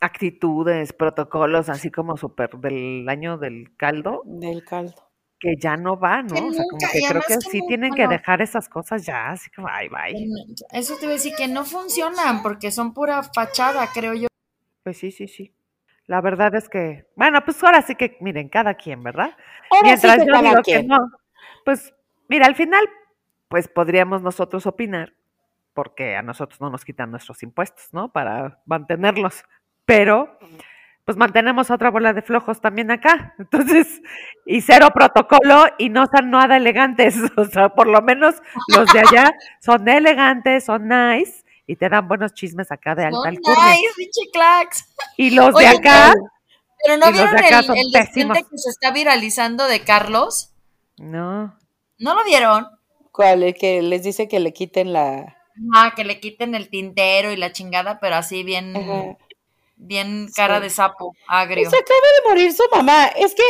[0.01, 4.23] actitudes, protocolos, así como súper del año del caldo.
[4.25, 4.95] Del caldo.
[5.39, 6.35] Que ya no va, ¿no?
[6.49, 9.63] o sea, como que creo que, sí tienen que dejar esas cosas ya, así que
[9.63, 10.29] bye, bye.
[10.73, 14.29] Eso te voy a decir que no funcionan porque son pura fachada, creo yo.
[14.83, 15.55] Pues sí, sí, sí.
[16.07, 19.37] La verdad es que, bueno, pues ahora sí que, miren, cada quien, ¿verdad?
[19.83, 20.99] Mientras yo digo que no,
[21.65, 21.95] pues
[22.29, 22.85] mira, al final,
[23.49, 25.15] pues podríamos nosotros opinar,
[25.73, 28.13] porque a nosotros no nos quitan nuestros impuestos, ¿no?
[28.13, 29.45] Para mantenerlos
[29.91, 30.39] pero
[31.05, 33.35] pues mantenemos otra bola de flojos también acá.
[33.41, 34.01] Entonces,
[34.47, 37.17] y cero protocolo y no son nada elegantes.
[37.37, 38.37] O sea, por lo menos
[38.69, 43.31] los de allá son elegantes, son nice y te dan buenos chismes acá de alta
[43.31, 43.75] alcurnia.
[43.99, 44.85] Nice,
[45.17, 46.15] Y los de acá.
[46.85, 50.53] Pero, no vieron el, el que se está viralizando de Carlos.
[50.99, 51.59] No.
[51.99, 52.69] ¿No lo vieron?
[53.11, 53.43] ¿Cuál?
[53.43, 55.37] El que les dice que le quiten la.
[55.75, 58.73] Ah, que le quiten el tintero y la chingada, pero así bien
[59.81, 61.69] bien cara de sapo, agrio.
[61.71, 63.07] Se acaba de morir su mamá.
[63.07, 63.43] Es que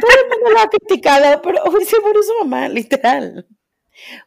[0.00, 3.46] todo el mundo lo ha criticado, pero hoy se murió su mamá, literal.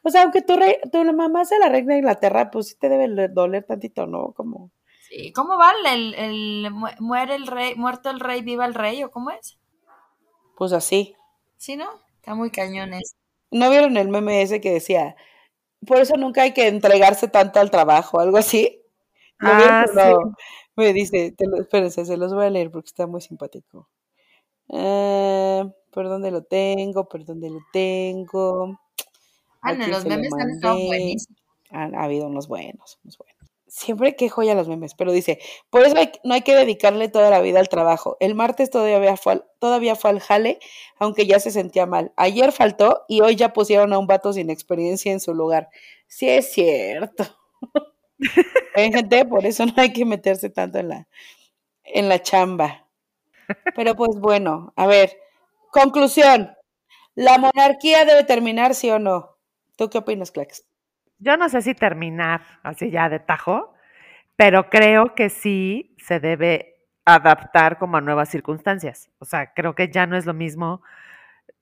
[0.04, 0.58] O sea, aunque tu,
[0.91, 4.32] tu mamá sea la reina de Inglaterra, pues sí te debe doler tantito, ¿no?
[4.34, 4.72] Como...
[5.10, 9.04] Sí, ¿Y ¿Cómo va el, el, muere el rey, muerto el rey, viva el rey
[9.04, 9.58] o cómo es?
[10.56, 11.15] Pues así.
[11.58, 11.89] Sí, ¿no?
[12.15, 13.15] Está muy cañones.
[13.52, 15.15] ¿No vieron el meme ese que decía,
[15.86, 18.82] por eso nunca hay que entregarse tanto al trabajo, algo así?
[19.39, 20.13] ¿Lo Ah, vieron?
[20.26, 20.36] No.
[20.78, 23.90] Me dice, te lo, espérense, se los voy a leer porque está muy simpático.
[24.70, 27.08] Eh, ¿Por dónde lo tengo?
[27.08, 28.80] ¿Por dónde lo tengo?
[29.62, 31.42] Ah, ¿A no, los lo memes han estado buenísimos.
[31.72, 33.38] Han ha habido unos buenos, unos buenos.
[33.68, 37.30] Siempre que joya los memes, pero dice, por eso hay- no hay que dedicarle toda
[37.30, 38.18] la vida al trabajo.
[38.22, 40.60] El martes todavía fue, al, todavía fue al jale,
[41.00, 42.13] aunque ya se sentía mal.
[42.18, 45.70] Ayer faltó y hoy ya pusieron a un vato sin experiencia en su lugar.
[46.08, 47.26] Sí es cierto.
[48.76, 51.08] Gente, por eso no hay que meterse tanto en la,
[51.84, 52.88] en la chamba.
[53.76, 55.12] Pero pues bueno, a ver,
[55.72, 56.52] conclusión.
[57.16, 59.38] ¿La monarquía debe terminar, sí o no?
[59.76, 60.66] ¿Tú qué opinas, Clax?
[61.20, 63.74] Yo no sé si terminar así ya de tajo,
[64.36, 66.76] pero creo que sí se debe
[67.06, 69.10] adaptar como a nuevas circunstancias.
[69.20, 70.82] O sea, creo que ya no es lo mismo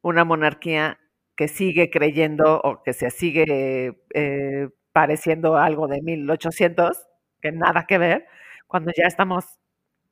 [0.02, 1.00] una monarquía
[1.36, 7.06] que sigue creyendo o que se sigue eh, pareciendo algo de 1800,
[7.42, 8.28] que nada que ver,
[8.66, 9.44] cuando ya estamos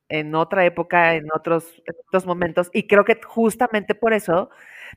[0.10, 4.50] en otra época, en otros, en otros momentos, y creo que justamente por eso,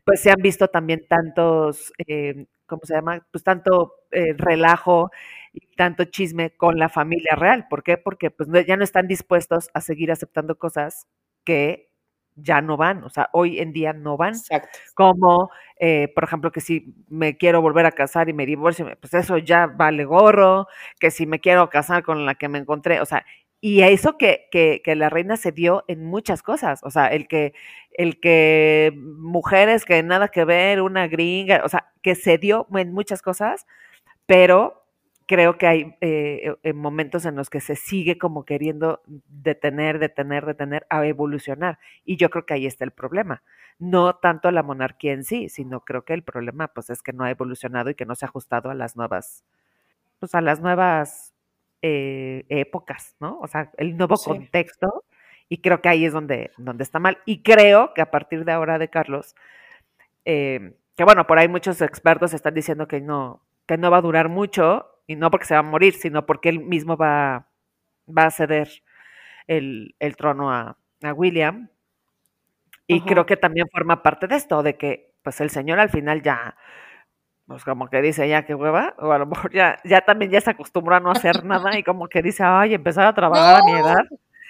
[0.05, 3.25] pues se han visto también tantos, eh, ¿cómo se llama?
[3.31, 5.13] Pues tanto eh, relajo
[5.53, 7.67] y tanto chisme con la familia real.
[7.71, 7.97] ¿Por qué?
[7.97, 11.07] Porque pues ya no están dispuestos a seguir aceptando cosas
[11.45, 11.91] que
[12.37, 14.79] ya no van, o sea, hoy en día no van Exacto.
[14.95, 19.15] como, eh, por ejemplo, que si me quiero volver a casar y me divorcio, pues
[19.15, 20.69] eso ya vale gorro,
[21.01, 23.25] que si me quiero casar con la que me encontré, o sea,
[23.61, 27.27] y eso que, que, que la reina se dio en muchas cosas, o sea, el
[27.27, 27.55] que,
[27.93, 32.93] el que mujeres que nada que ver, una gringa, o sea, que se dio en
[32.93, 33.67] muchas cosas,
[34.27, 34.86] pero
[35.27, 40.47] creo que hay eh, eh, momentos en los que se sigue como queriendo detener, detener,
[40.47, 41.79] detener a evolucionar.
[42.05, 43.43] Y yo creo que ahí está el problema.
[43.79, 47.25] No tanto la monarquía en sí, sino creo que el problema pues es que no
[47.25, 49.45] ha evolucionado y que no se ha ajustado a las nuevas,
[50.21, 51.35] pues a las nuevas
[51.83, 53.39] eh, épocas, ¿no?
[53.41, 54.31] O sea, el nuevo Sí.
[54.31, 55.05] contexto.
[55.49, 57.19] Y creo que ahí es donde, donde está mal.
[57.27, 59.35] Y creo que a partir de ahora de Carlos,
[60.25, 64.03] eh, que bueno, por ahí muchos expertos están diciendo que no, que no va a
[64.03, 67.49] durar mucho, y no porque se va a morir, sino porque él mismo va,
[68.07, 68.83] va a ceder
[69.47, 71.69] el, el trono a, a William.
[72.87, 73.07] Y Ajá.
[73.07, 76.57] creo que también forma parte de esto, de que pues el señor al final ya,
[77.47, 80.41] pues como que dice ya que hueva, o a lo mejor ya, ya también ya
[80.41, 83.65] se acostumbró a no hacer nada y como que dice, ay, empezar a trabajar a
[83.65, 84.05] mi edad.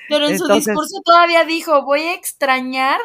[0.08, 2.98] Pero en su discurso todavía dijo, voy a extrañar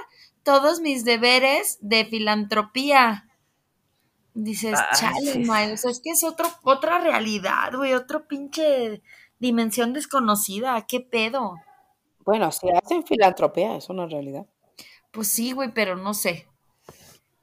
[0.43, 3.25] todos mis deberes de filantropía.
[4.33, 5.43] Dices, Ay, chale, sí.
[5.89, 9.01] Es que es otro, otra realidad, güey, otro pinche
[9.39, 11.55] dimensión desconocida, qué pedo.
[12.25, 14.45] Bueno, si hacen filantropía, es una realidad.
[15.11, 16.47] Pues sí, güey, pero no sé.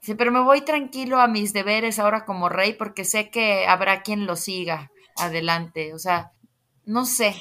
[0.01, 4.03] Sí, pero me voy tranquilo a mis deberes ahora como rey porque sé que habrá
[4.03, 5.92] quien lo siga adelante.
[5.92, 6.33] O sea,
[6.85, 7.35] no sé.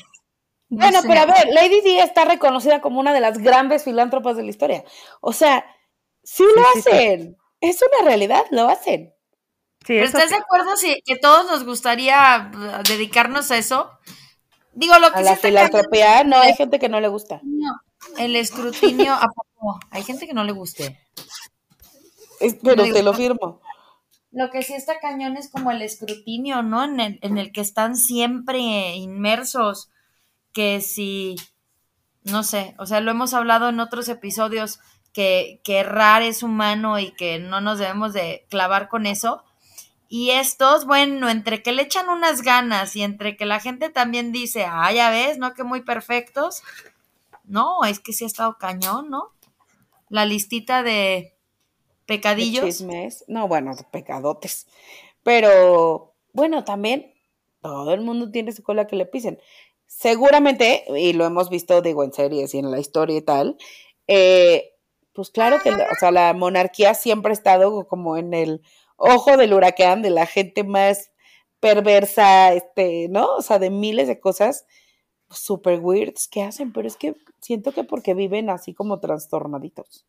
[0.70, 1.08] No Bueno, sé.
[1.08, 4.50] pero a ver, Lady Di está reconocida como una de las grandes filántropas de la
[4.50, 4.84] historia.
[5.22, 5.66] O sea,
[6.24, 6.90] sí lo Sí, sí, sí.
[6.90, 7.38] hacen.
[7.62, 9.14] Es una realidad, lo hacen.
[9.88, 13.92] Sí, ¿Pero eso estás de acuerdo si que todos nos gustaría uh, dedicarnos a eso?
[14.74, 17.40] Digo, lo que A sí la está filantropía, no, hay gente que no le gusta.
[17.40, 17.76] cañón,
[18.18, 19.80] el escrutinio, ¿a poco?
[19.92, 21.00] Hay gente que no le guste.
[22.40, 23.62] Es- pero No, te lo firmo.
[24.32, 26.84] Lo que sí está cañón es como el escrutinio, ¿no?
[26.84, 28.60] En el, en el que están siempre
[28.96, 29.90] inmersos,
[30.54, 31.36] que si,
[32.24, 34.80] no sé, o sea, lo hemos hablado en otros episodios,
[35.14, 39.44] que, que errar es humano y que no nos debemos de clavar con eso.
[40.10, 44.32] Y estos, bueno, entre que le echan unas ganas y entre que la gente también
[44.32, 45.54] dice, ah, ya ves, ¿no?
[45.54, 46.64] Que muy perfectos.
[47.44, 49.32] No, es que sí ha estado cañón, ¿no?
[50.10, 51.36] La listita de
[52.06, 52.84] pecadillos.
[53.28, 54.68] No, bueno, pecadotes.
[55.24, 57.14] Pero, bueno, también
[57.62, 59.40] todo el mundo tiene su cola que le pisen.
[59.88, 63.58] Seguramente, y lo hemos visto, digo, en series y en la historia y tal,
[64.08, 64.74] eh,
[65.12, 68.62] pues claro que, o sea, la monarquía siempre ha estado como en el
[68.98, 71.12] ojo del huracán de la gente más
[71.60, 73.36] perversa, este, ¿no?
[73.36, 74.66] O sea, de miles de cosas
[75.30, 80.06] super weirds que hacen, pero es que siento que porque viven así como trastornaditos.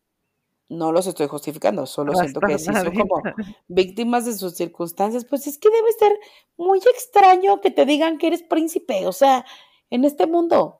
[0.69, 3.23] No los estoy justificando, solo siento que sí son como
[3.67, 5.25] víctimas de sus circunstancias.
[5.25, 6.11] Pues es que debe ser
[6.57, 9.45] muy extraño que te digan que eres príncipe, o sea,
[9.89, 10.79] en este mundo.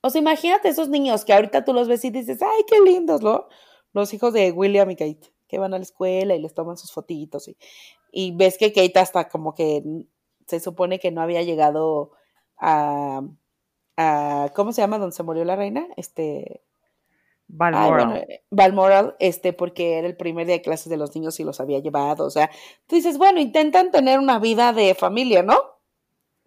[0.00, 3.20] O sea, imagínate esos niños que ahorita tú los ves y dices, ay, qué lindos,
[3.20, 3.48] ¿no?
[3.92, 6.92] Los hijos de William y Kate, que van a la escuela y les toman sus
[6.92, 7.46] fotitos.
[7.46, 7.56] Y,
[8.10, 9.82] y ves que Kate hasta como que
[10.46, 12.10] se supone que no había llegado
[12.58, 13.22] a,
[13.96, 15.86] a ¿cómo se llama donde se murió la reina?
[15.96, 16.62] Este,
[17.70, 18.06] Ay, Balmoral.
[18.08, 21.44] bueno, eh, Balmoral, este, porque era el primer día de clases de los niños y
[21.44, 22.26] los había llevado.
[22.26, 22.50] O sea,
[22.88, 25.60] tú dices, bueno, intentan tener una vida de familia, ¿no?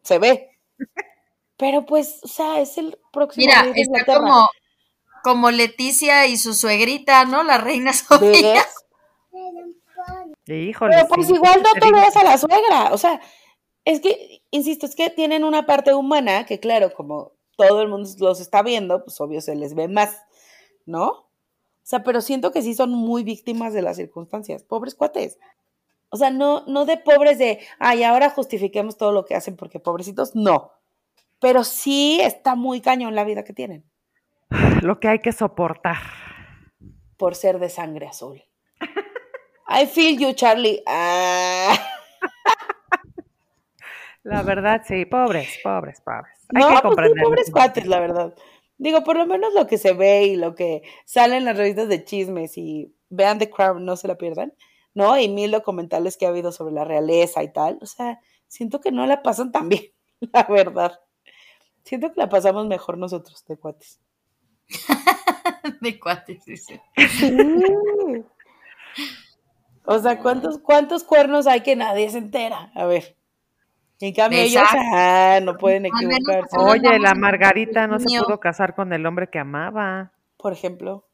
[0.04, 0.60] Se ve.
[1.58, 4.50] Pero pues, o sea, es el próximo Mira, de está como,
[5.24, 7.43] como Leticia y su suegrita, ¿no?
[7.43, 8.54] La reina Sofía.
[8.54, 8.87] ¿Ves?
[10.45, 12.93] Híjole, Pero pues sí, igual no toleras a la suegra.
[12.93, 13.19] O sea,
[13.86, 18.10] es que, insisto, es que tienen una parte humana que, claro, como todo el mundo
[18.19, 20.21] los está viendo, pues obvio se les ve más,
[20.86, 21.07] ¿no?
[21.07, 24.63] O sea, pero siento que sí son muy víctimas de las circunstancias.
[24.63, 25.39] Pobres cuates.
[26.10, 29.79] O sea, no, no de pobres de, ay, ahora justifiquemos todo lo que hacen porque
[29.79, 30.71] pobrecitos, no.
[31.39, 33.86] Pero sí está muy cañón la vida que tienen
[34.81, 35.97] Lo que hay que soportar.
[37.17, 38.43] por ser de sangre azul.
[39.69, 40.82] I feel you, Charlie.
[40.88, 41.77] Ah.
[44.23, 46.34] La verdad, sí, pobres, pobres, pobres.
[46.53, 48.34] Hay No, que pues sí, pobres cuates, la verdad.
[48.77, 51.88] Digo, por lo menos lo que se ve y lo que sale en las revistas
[51.88, 54.53] de chismes y vean The Crown, no se la pierdan,
[54.93, 55.17] ¿no?
[55.19, 57.80] Y mil documentales que ha habido sobre la realeza y tal.
[57.82, 59.84] O sea, siento que no la pasan tan bien,
[60.34, 60.99] la verdad.
[61.84, 63.99] Siento que la pasamos mejor nosotros, de cuates.
[65.82, 66.82] De cuates, dice.
[66.95, 67.36] Sí.
[69.89, 72.71] O sea, ¿cuántos, ¿cuántos cuernos hay que nadie se entera?
[72.76, 73.15] A ver.
[74.00, 74.80] En cambio, ellos Exacto.
[74.93, 76.58] ah, no pueden equivocarse.
[76.60, 80.12] Oye, la Margarita no se pudo casar con el hombre que amaba.
[80.38, 81.08] Por ejemplo.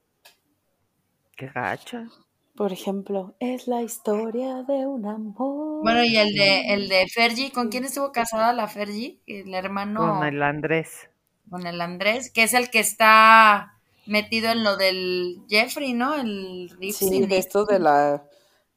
[1.38, 2.08] Qué gacha.
[2.56, 5.82] Por ejemplo, es la historia de un amor.
[5.84, 9.20] Bueno, y el de, el de Fergie, ¿con quién estuvo casada la Fergie?
[9.26, 11.10] El hermano Con el Andrés.
[11.50, 16.14] con el Andrés, que es el que está metido en lo del Jeffrey, ¿no?
[16.16, 17.26] El Sí, Ripsy.
[17.26, 18.24] de esto de la,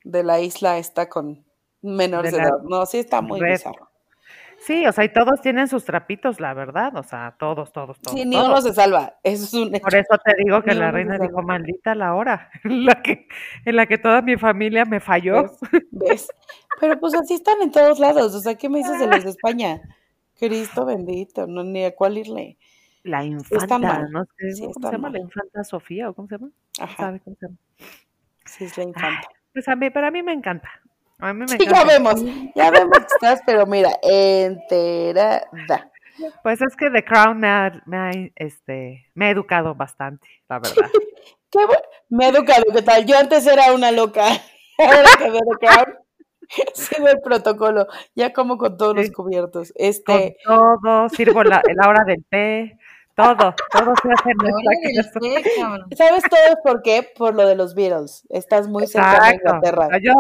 [0.07, 1.45] de la isla está con
[1.83, 2.59] menores De de, la edad.
[2.65, 3.53] No, sí está muy red.
[3.53, 3.91] bizarro.
[4.59, 6.97] Sí, o sea, y todos tienen sus trapitos, la verdad.
[6.97, 8.19] O sea, todos, todos, todos.
[8.19, 8.49] Sí, ni todos.
[8.49, 9.15] uno se salva.
[9.23, 9.83] Eso es un hecho.
[9.83, 13.29] Por eso te digo que Ni la reina dijo, maldita la hora, en la que,
[13.65, 15.43] en la que toda mi familia me falló.
[15.43, 15.59] ¿Ves?
[15.91, 16.29] ¿Ves?
[16.81, 18.35] Pero pues así están en todos lados.
[18.35, 19.83] O sea, ¿qué me dices de los de España?
[20.39, 22.57] Cristo bendito, no ni a cuál irle.
[23.03, 25.03] La infanta, no sé, Sí, ¿cómo se llama?
[25.11, 25.13] mal.
[25.13, 26.51] La infanta Sofía, ¿o cómo se llama?
[26.81, 27.59] Ajá, ¿Sabe cómo se llama?
[28.47, 29.29] sí es la infanta.
[29.57, 30.69] Pues a mí, pero a mí me encanta.
[31.19, 32.23] A mí me Sí, ya vemos,
[32.55, 35.49] ya vemos que estás, pero mira, enterada.
[36.43, 40.59] Pues es que The Crown me ha, me ha, este, me ha educado bastante, la
[40.59, 40.75] verdad.
[41.51, 41.81] Qué bueno.
[42.11, 43.07] Me he educado, ¿qué tal?
[43.07, 44.27] Yo antes era una loca.
[44.79, 45.95] Ahora que veo The Crown,
[46.75, 47.87] sigo el protocolo.
[48.15, 49.73] Ya como con todos los cubiertos.
[49.73, 52.79] Con Este, todo, sirvo la, la hora del té,
[53.17, 54.53] todo, todo se hace en del
[54.95, 55.21] casa.
[55.97, 57.11] ¿sabes todo por qué?
[57.17, 58.27] Por lo de los Beatles.
[58.29, 59.37] Estás muy cerca de.
[59.37, 59.89] Inglaterra.
[60.03, 60.13] Yo,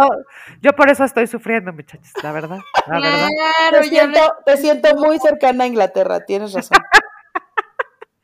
[0.63, 3.29] yo por eso estoy sufriendo, muchachos, la verdad, la verdad.
[3.29, 6.79] Claro, Te siento, te siento muy cercana a Inglaterra, tienes razón.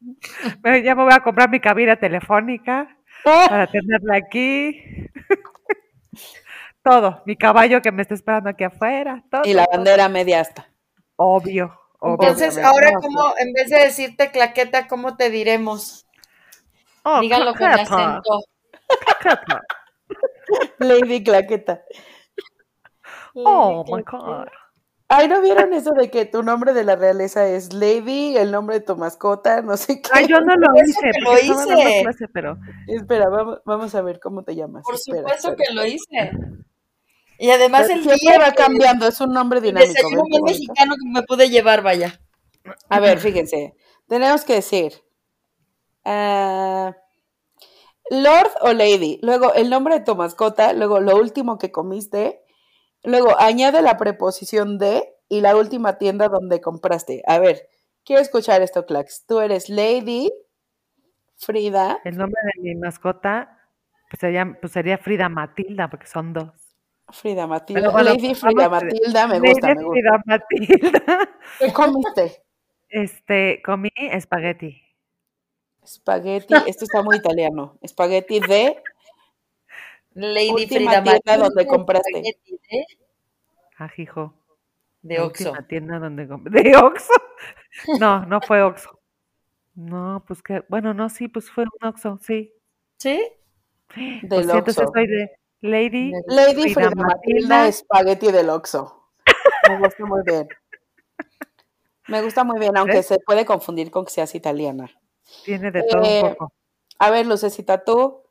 [0.63, 4.81] Pero Ya me voy a comprar mi cabina telefónica para tenerla aquí.
[6.83, 9.43] Todo, mi caballo que me está esperando aquí afuera, todo.
[9.45, 10.69] Y la bandera media hasta.
[11.15, 11.82] Obvio.
[12.03, 16.07] Entonces, ahora, no, como en vez de decirte claqueta, ¿cómo te diremos?
[17.05, 18.41] Oh, Dígalo con claqueta, acento.
[19.21, 19.63] claqueta.
[20.79, 21.83] Lady Claqueta.
[23.35, 24.47] Oh my God.
[25.09, 28.79] Ay, ¿no vieron eso de que tu nombre de la realeza es Lady, el nombre
[28.79, 30.09] de tu mascota, no sé qué?
[30.13, 32.03] Ay, yo no lo hice, lo hice.
[32.03, 32.57] clase, pero
[32.89, 34.83] Espera, vamos, vamos a ver cómo te llamas.
[34.85, 35.69] Por Espera, supuesto espera.
[35.69, 36.31] que lo hice.
[37.43, 39.93] Y además el Siempre día va que cambiando, es un nombre dinámico.
[39.93, 42.21] desayuno ¿ven qué bien mexicano que me pude llevar, vaya.
[42.89, 43.75] A ver, fíjense,
[44.07, 44.93] tenemos que decir
[46.05, 46.97] ah,
[48.11, 52.45] Lord o Lady, luego el nombre de tu mascota, luego lo último que comiste,
[53.03, 57.25] luego añade la preposición de y la última tienda donde compraste.
[57.27, 57.69] A ver,
[58.05, 59.27] quiero escuchar esto, Clax.
[59.27, 60.31] Tú eres Lady,
[61.35, 63.59] Frida, el nombre de mi mascota
[64.09, 66.62] pues sería, pues sería Frida Matilda, porque son dos.
[67.13, 69.93] Frida Matilda, bueno, Lady Frida Matilda, me gusta, Lady me gusta.
[69.93, 71.31] Frida Matilda.
[71.59, 72.43] ¿Qué comiste?
[72.89, 74.81] Este, comí espagueti.
[75.83, 77.79] Espagueti, esto está muy italiano.
[77.83, 78.83] Espagueti de
[80.15, 82.23] Lady Última Frida Matilda, donde compraste.
[82.23, 82.87] de,
[83.79, 84.35] Ajijo.
[85.03, 85.53] de La Oxxo.
[85.69, 86.63] tienda donde compré.
[86.63, 87.13] ¿De Oxxo?
[87.99, 88.99] No, no fue Oxxo.
[89.75, 92.53] No, pues que, bueno, no, sí, pues fue un Oxxo, sí.
[92.99, 93.17] ¿Sí?
[93.97, 94.93] del Pues sí, entonces Oxxo.
[94.93, 95.31] soy de
[95.63, 97.69] Lady Lady Frida Frida Matilda.
[97.69, 99.09] Espagueti del Oxxo.
[99.69, 100.49] Me gusta muy bien.
[102.09, 103.07] Me gusta muy bien, aunque ¿Ves?
[103.07, 104.91] se puede confundir con que seas italiana.
[105.45, 106.53] Tiene de todo Eh, un poco.
[106.99, 108.23] A ver, Lucecita, tú,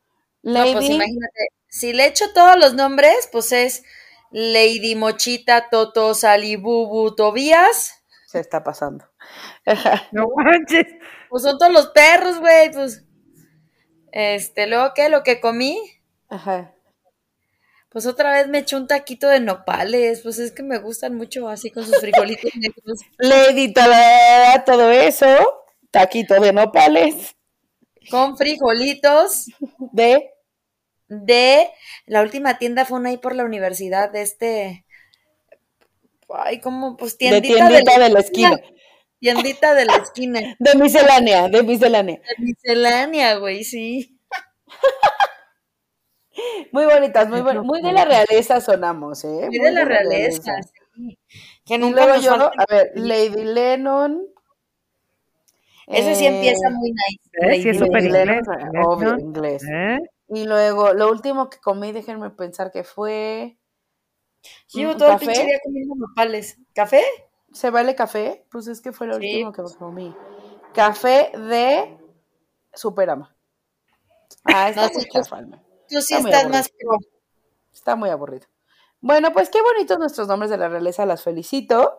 [0.43, 3.83] No, Lady, pues imagínate, si le echo todos los nombres, pues es
[4.31, 9.05] Lady Mochita, Toto, Salibubu, Tobías, se está pasando.
[10.11, 10.87] No manches.
[11.29, 13.05] Pues son todos los perros, güey, pues.
[14.11, 15.07] Este, luego, ¿qué?
[15.09, 15.79] Lo que comí,
[16.29, 16.73] Ajá.
[17.91, 21.49] Pues otra vez me eché un taquito de nopales, pues es que me gustan mucho
[21.49, 22.99] así con sus frijolitos negros.
[23.17, 23.91] Lady, todo,
[24.65, 25.27] todo eso,
[25.91, 27.35] taquito de nopales,
[28.09, 29.47] Con frijolitos
[29.91, 30.31] de...
[31.09, 31.69] de
[32.05, 34.85] la última tienda fue una ahí por la universidad de este
[36.33, 38.61] ay cómo pues De tiendita de, tiendita la, de la esquina.
[39.19, 42.21] tiendita de la esquina De miscelánea, de miscelánea.
[42.37, 44.17] de miscelánea güey sí
[46.71, 47.65] Muy bonitas, muy bonitas.
[47.65, 49.47] Muy de la realeza sonamos, ¿eh?
[49.47, 50.53] muy de la realeza
[50.95, 51.17] sí.
[51.65, 54.25] que Y nunca luego nos yo, falta- a ver, Lady Lennon.
[55.87, 57.61] ese sí eh, empieza muy nice ¿Eh?
[57.61, 58.41] Sí, es súper inglés.
[58.85, 59.63] Obvio, inglés.
[59.69, 59.99] ¿Eh?
[60.29, 63.57] Y luego, lo último que comí, déjenme pensar que fue.
[64.69, 65.25] Yo llevo mm, todo el ¿Café?
[65.25, 67.03] pinche día comiendo nopales café
[67.53, 68.45] ¿Se vale café?
[68.49, 69.43] Pues es que fue lo Sí.
[69.43, 70.15] último que comí.
[70.73, 71.97] Café de
[72.73, 73.35] Superama.
[74.45, 75.09] Ah, está No, muy sí,
[75.91, 76.97] tú- sí Está estás más pro
[77.73, 78.47] Está muy aburrido.
[78.99, 81.97] Bueno, pues qué bonitos nuestros nombres de la realeza, las felicito.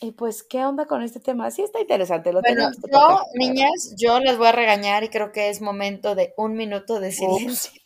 [0.00, 1.50] Y pues, ¿qué onda con este tema?
[1.50, 3.18] Sí está interesante, lo Bueno, yo, tocar.
[3.34, 7.12] niñas, yo las voy a regañar y creo que es momento de un minuto de
[7.12, 7.80] silencio.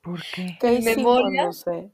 [0.00, 0.56] ¿Por qué?
[0.60, 1.46] ¿Qué ¿En memoria?
[1.46, 1.90] No sé.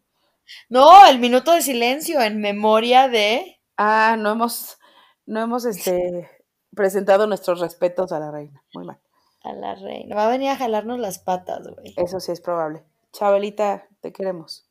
[0.68, 3.60] No, el minuto de silencio en memoria de...
[3.76, 4.78] Ah, no hemos,
[5.26, 6.28] no hemos este,
[6.74, 8.62] presentado nuestros respetos a la reina.
[8.74, 8.98] Muy mal.
[9.42, 10.14] A la reina.
[10.14, 11.94] Va a venir a jalarnos las patas, güey.
[11.96, 12.84] Eso sí es probable.
[13.12, 14.66] Chabelita, te queremos.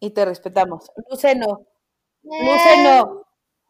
[0.00, 0.90] Y te respetamos.
[1.10, 1.66] Luce no.
[2.22, 3.24] Luce Eh, no.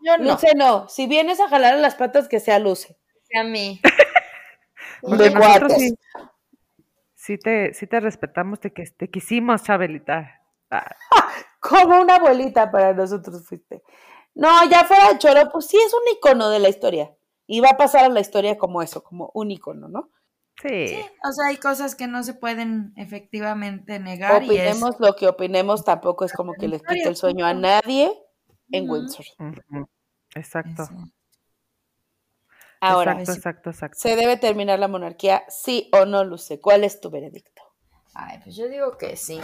[0.05, 0.33] Yo no.
[0.33, 0.89] Luce no.
[0.89, 2.97] Si vienes a jalar las patas, que sea Luce.
[3.39, 3.81] A mí.
[5.03, 5.79] De cuates.
[5.79, 5.95] sí,
[7.15, 10.41] sí te, sí te respetamos, te, que- te quisimos, Chabelita.
[10.71, 10.95] Ah,
[11.61, 13.83] Como una abuelita para nosotros fuiste.
[14.35, 17.13] No, ya fuera de choro, pues sí es un icono de la historia.
[17.47, 20.11] Y va a pasar a la historia como eso, como un icono, ¿no?
[20.63, 21.01] Sí.
[21.25, 24.77] O sea, hay cosas que no se pueden efectivamente negar y es...
[24.77, 28.13] Opinemos lo que opinemos, tampoco es como que les quite el sueño a nadie
[28.71, 28.89] en.
[28.89, 29.27] Windsor.
[30.35, 30.85] Exacto.
[30.85, 30.95] Eso.
[32.81, 33.99] Ahora, exacto, exacto, exacto.
[34.01, 35.45] ¿se debe terminar la monarquía?
[35.49, 36.61] Sí o no, Luce.
[36.61, 37.63] ¿Cuál es tu veredicto?
[38.15, 39.41] Ay, pues yo digo que sí.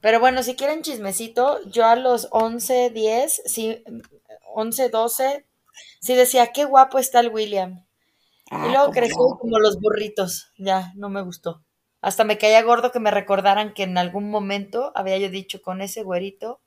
[0.00, 3.84] Pero bueno, si quieren chismecito, yo a los 11, 10, sí,
[4.54, 5.46] 11, 12,
[6.00, 7.86] sí decía, qué guapo está el William.
[8.52, 9.38] Ah, y luego ¿cómo creció no?
[9.38, 10.52] como los burritos.
[10.58, 11.62] Ya, no me gustó.
[12.00, 15.80] Hasta me caía gordo que me recordaran que en algún momento había yo dicho con
[15.80, 16.60] ese güerito,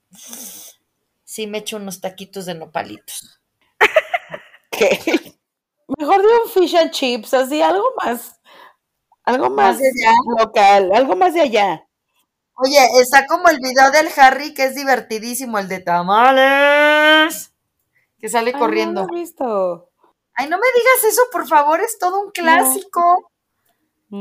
[1.23, 3.39] sí me echo unos taquitos de nopalitos.
[4.71, 4.99] ¿Qué?
[5.97, 8.39] Mejor de un fish and chips, así, algo más.
[9.25, 10.13] Algo más, Más de allá.
[10.39, 11.87] local, algo más de allá.
[12.55, 17.53] Oye, está como el video del Harry que es divertidísimo, el de tamales,
[18.19, 19.01] que sale Ay, corriendo.
[19.03, 19.89] No lo he visto.
[20.35, 23.31] Ay, no me digas eso, por favor, es todo un clásico.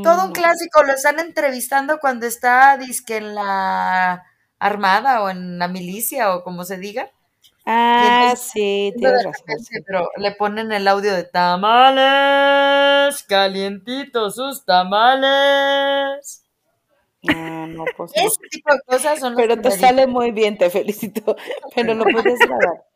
[0.02, 0.32] Todo un Mm.
[0.32, 0.82] clásico.
[0.84, 4.24] Lo están entrevistando cuando está, dizque en la
[4.58, 7.10] armada o en la milicia o como se diga.
[7.66, 9.44] Ah, entonces, sí, tienes razón.
[9.46, 16.44] repente, pero le ponen el audio de tamales, calientitos sus tamales.
[17.26, 18.22] Ah, no, pues no.
[18.22, 21.36] Ese tipo de cosas son Pero te sale muy bien, te felicito.
[21.74, 22.84] Pero lo puedes grabar.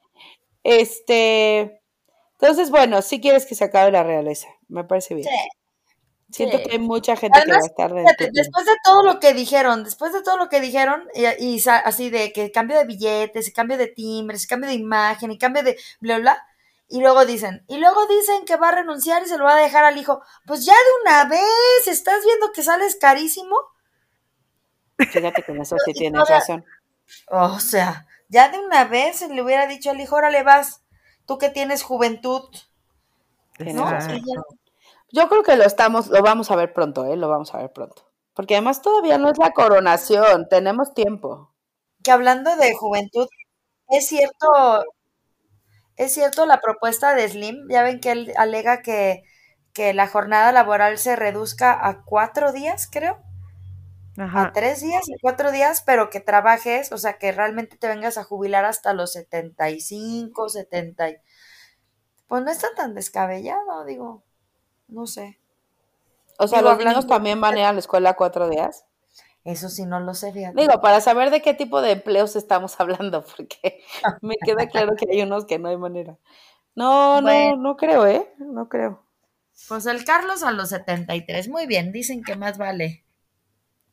[0.64, 1.77] Este,
[2.40, 5.28] entonces, bueno, si quieres que se acabe la realeza, me parece bien.
[5.28, 5.48] Sí,
[6.30, 6.64] Siento sí.
[6.64, 9.32] que hay mucha gente que va a estar de fíjate, después de todo lo que
[9.32, 13.52] dijeron, después de todo lo que dijeron, y, así de que cambio de billetes, y
[13.52, 16.46] cambio de timbres, y cambio de imagen, y cambio de bla, bla,
[16.86, 19.60] y luego dicen, y luego dicen que va a renunciar y se lo va a
[19.60, 20.22] dejar al hijo.
[20.46, 23.56] Pues ya de una vez, ¿estás viendo que sales carísimo?
[24.98, 26.64] Fíjate que en eso sí tienes razón.
[27.28, 30.82] O sea, ya de una vez le hubiera dicho al hijo, órale vas,
[31.28, 32.42] tú que tienes juventud,
[33.58, 33.86] ¿no?
[35.12, 37.16] Yo creo que lo estamos, lo vamos a ver pronto, ¿eh?
[37.16, 38.10] Lo vamos a ver pronto.
[38.32, 41.52] Porque además todavía no es la coronación, tenemos tiempo.
[42.02, 43.28] que hablando de juventud,
[43.88, 44.48] es cierto,
[45.96, 49.22] es cierto la propuesta de Slim, ya ven que él alega que,
[49.74, 53.18] que la jornada laboral se reduzca a cuatro días, creo,
[54.20, 58.18] a tres días, a cuatro días, pero que trabajes, o sea, que realmente te vengas
[58.18, 61.10] a jubilar hasta los 75, 70.
[61.10, 61.16] y-
[62.26, 64.22] Pues no está tan descabellado, digo,
[64.88, 65.38] no sé.
[66.38, 68.84] O sea, Digo, los niños también van a ir a la escuela cuatro días.
[69.44, 70.60] Eso sí no lo sé, fíjate.
[70.60, 73.82] Digo, para saber de qué tipo de empleos estamos hablando, porque
[74.22, 76.16] me queda claro que hay unos que no hay manera.
[76.74, 77.56] No, Bueno.
[77.56, 78.32] no, no creo, ¿eh?
[78.38, 79.02] No creo.
[79.68, 83.04] Pues el Carlos a los 73, muy bien, dicen que más vale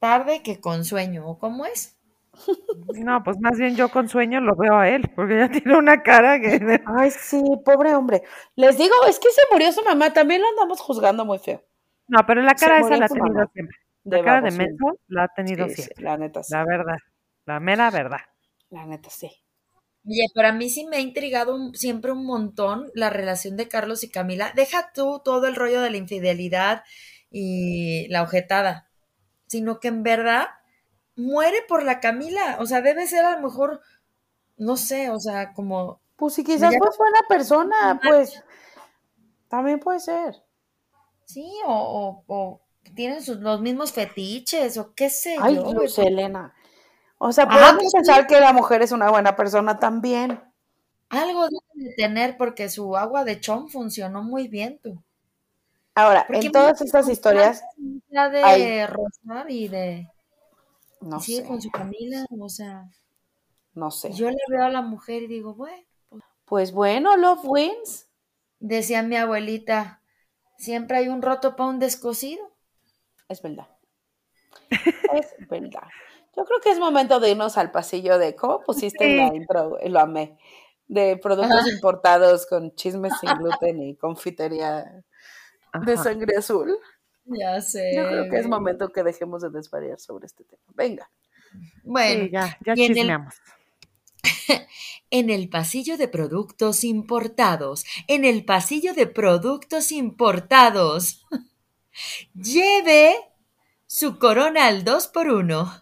[0.05, 1.79] tarde que con sueño, ¿o cómo es?
[3.05, 6.01] No, pues más bien yo con sueño lo veo a él, porque ya tiene una
[6.03, 6.49] cara que...
[6.85, 8.23] Ay, sí, pobre hombre.
[8.55, 11.63] Les digo, es que se murió su mamá, también lo andamos juzgando muy feo.
[12.07, 13.49] No, pero la cara esa la ha tenido mamá.
[13.53, 13.77] siempre.
[14.03, 16.03] De La cara de menso la ha tenido Sí, sí, siempre.
[16.03, 16.53] la neta sí.
[16.53, 16.97] La verdad.
[17.45, 18.21] La mera verdad.
[18.69, 19.29] La neta sí.
[20.07, 23.67] Oye, pero a mí sí me ha intrigado un- siempre un montón la relación de
[23.67, 24.51] Carlos y Camila.
[24.55, 26.83] Deja tú todo el rollo de la infidelidad
[27.31, 28.89] y la ojetada,
[29.47, 30.47] sino que en verdad
[31.15, 32.57] muere por la Camila.
[32.61, 33.81] O sea, debe ser a lo mejor,
[34.57, 38.43] no sé, o sea, como Pues si quizás pues buena persona, pues
[39.47, 40.43] también puede ser.
[41.25, 42.61] sí, o, o- o
[42.95, 45.71] tienen sus, los mismos fetiches, o qué sé Ay, yo.
[45.71, 46.53] Luz Elena.
[47.19, 50.41] O sea, podemos pues pensar que la mujer es una buena persona también.
[51.09, 55.03] Algo deben de tener porque su agua de chon funcionó muy bien, tú.
[55.95, 57.63] Ahora, en todas estas historias,
[58.09, 58.85] La de Ay.
[58.87, 60.09] Rosar y de...
[61.01, 62.89] no sigue sé, con su Camila, o sea...
[63.73, 64.11] no sé.
[64.13, 68.07] Yo le veo a la mujer y digo, bueno, pues, Pues bueno, love wins.
[68.59, 70.01] decía mi abuelita,
[70.57, 72.45] siempre hay un roto para un descosido.
[73.29, 73.67] Es verdad.
[75.13, 75.87] Es verdad.
[76.35, 79.35] Yo creo que es momento de irnos al pasillo de cómo pusiste en la Sí.
[79.37, 80.37] intro, lo amé.
[80.87, 85.03] De productos importados con chismes sin gluten y confitería
[85.79, 86.77] de sangre azul.
[87.25, 87.91] Ya sé.
[87.95, 90.61] Yo creo que es momento que dejemos de desvariar sobre este tema.
[90.75, 91.09] Venga.
[91.83, 93.35] Bueno, Sí, ya, ya y en el- chismeamos.
[95.09, 101.25] en el pasillo de productos importados, en el pasillo de productos importados.
[102.33, 103.15] Lleve
[103.87, 105.81] su corona al 2 por 1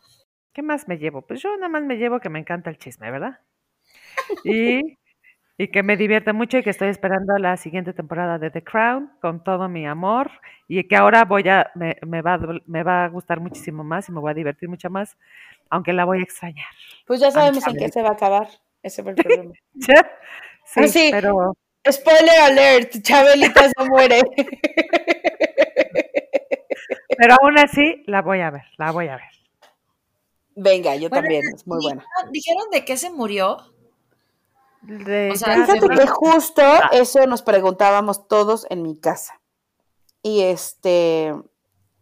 [0.53, 1.23] ¿Qué más me llevo?
[1.25, 3.39] Pues yo nada más me llevo que me encanta el chisme, ¿verdad?
[4.43, 4.97] Y,
[5.63, 9.11] y que me divierte mucho y que estoy esperando la siguiente temporada de The Crown
[9.21, 10.31] con todo mi amor
[10.67, 14.11] y que ahora voy a, me, me va, me va a gustar muchísimo más y
[14.11, 15.17] me voy a divertir mucho más,
[15.69, 16.65] aunque la voy a extrañar.
[17.07, 18.47] Pues ya sabemos en qué se va a acabar.
[18.81, 19.53] Ese fue el problema.
[20.65, 21.09] Sí, Ah, sí.
[21.11, 21.57] pero
[21.91, 24.21] Spoiler alert, Chabelita se muere.
[27.17, 29.25] Pero aún así la voy a ver, la voy a ver.
[30.55, 32.31] Venga, yo Bueno, también, es muy ¿Dijeron- buena.
[32.31, 33.57] ¿Dijeron de qué se murió?
[34.83, 36.61] De- O sea, Fíjate que justo
[36.91, 39.39] eso nos preguntábamos todos en mi casa.
[40.21, 41.33] Y este,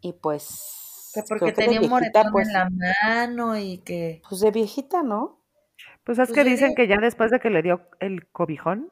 [0.01, 1.11] y pues.
[1.13, 2.69] Que porque tenía un moretón pues, en la
[3.03, 4.21] mano y que...
[4.29, 5.43] pues de viejita, ¿no?
[6.05, 8.89] Pues es Pues que dicen que ya después de que le dio el cobijón,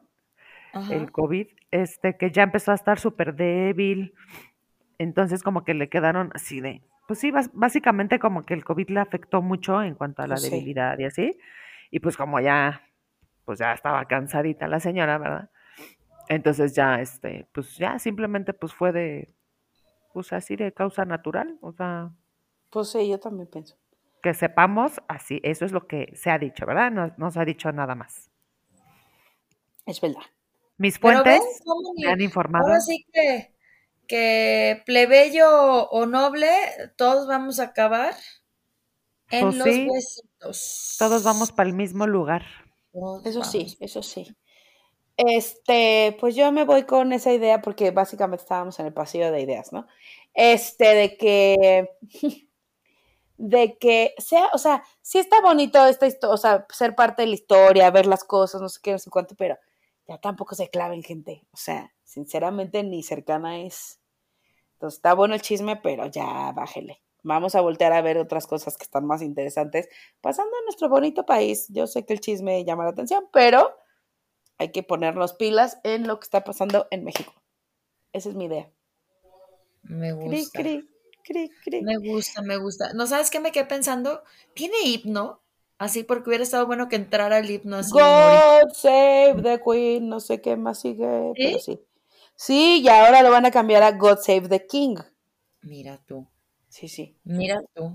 [0.74, 0.92] Ajá.
[0.94, 4.14] el COVID, este, que ya empezó a estar súper débil.
[4.98, 9.00] Entonces como que le quedaron así de, pues sí, básicamente como que el COVID le
[9.00, 10.50] afectó mucho en cuanto a la Pues sí.
[10.50, 11.38] debilidad y así.
[11.90, 12.82] Y pues como ya,
[13.50, 15.50] pues ya estaba cansadita la señora, ¿verdad?
[16.28, 19.34] Entonces ya, este, pues ya simplemente pues fue de,
[20.12, 21.58] pues así de causa natural.
[21.62, 22.12] O sea,
[22.70, 23.76] Pues sí, yo también pienso.
[24.22, 26.90] que sepamos así, eso es lo que se ha dicho, ¿verdad?
[26.90, 28.30] No, no se ha dicho nada más.
[29.86, 30.22] Es verdad.
[30.78, 31.40] Mis fuentes
[31.96, 32.66] me han informado.
[32.66, 33.54] Ahora sí que,
[34.06, 36.48] que plebeyo o noble,
[36.96, 38.14] todos vamos a acabar
[39.30, 39.86] en Pues los sí.
[39.88, 40.96] huesitos.
[40.98, 42.42] Todos vamos para el mismo lugar.
[42.92, 44.26] Todos Eso sí, eso sí.
[45.16, 49.42] Este, pues yo me voy con esa idea porque básicamente estábamos en el pasillo de
[49.42, 49.86] ideas, ¿no?
[50.34, 51.90] Este, de que,
[53.36, 57.28] de que sea, o sea, sí está bonito esta historia, o sea, ser parte de
[57.28, 59.58] la historia, ver las cosas, no sé qué, no sé cuánto, pero
[60.08, 61.46] ya tampoco se claven, gente.
[61.52, 64.00] O sea, sinceramente ni cercana es.
[64.74, 67.00] Entonces está bueno el chisme, pero ya bájele.
[67.22, 69.88] Vamos a voltear a ver otras cosas que están más interesantes
[70.20, 71.66] pasando en nuestro bonito país.
[71.68, 73.76] Yo sé que el chisme llama la atención, pero
[74.58, 77.32] hay que ponernos pilas en lo que está pasando en México.
[78.12, 78.70] Esa es mi idea.
[79.82, 80.58] Me gusta.
[80.58, 80.88] cri,
[81.24, 81.82] cri, cri.
[81.82, 82.92] Me gusta, me gusta.
[82.92, 84.22] ¿No sabes qué me quedé pensando?
[84.54, 85.40] ¿Tiene himno?
[85.78, 87.92] Así porque hubiera estado bueno que entrara el himno así.
[87.92, 91.80] God save the Queen, no sé qué más sigue, pero sí.
[92.34, 94.96] Sí, y ahora lo van a cambiar a God save the King.
[95.62, 96.26] Mira tú,
[96.70, 97.16] Sí, sí.
[97.24, 97.94] mira tú.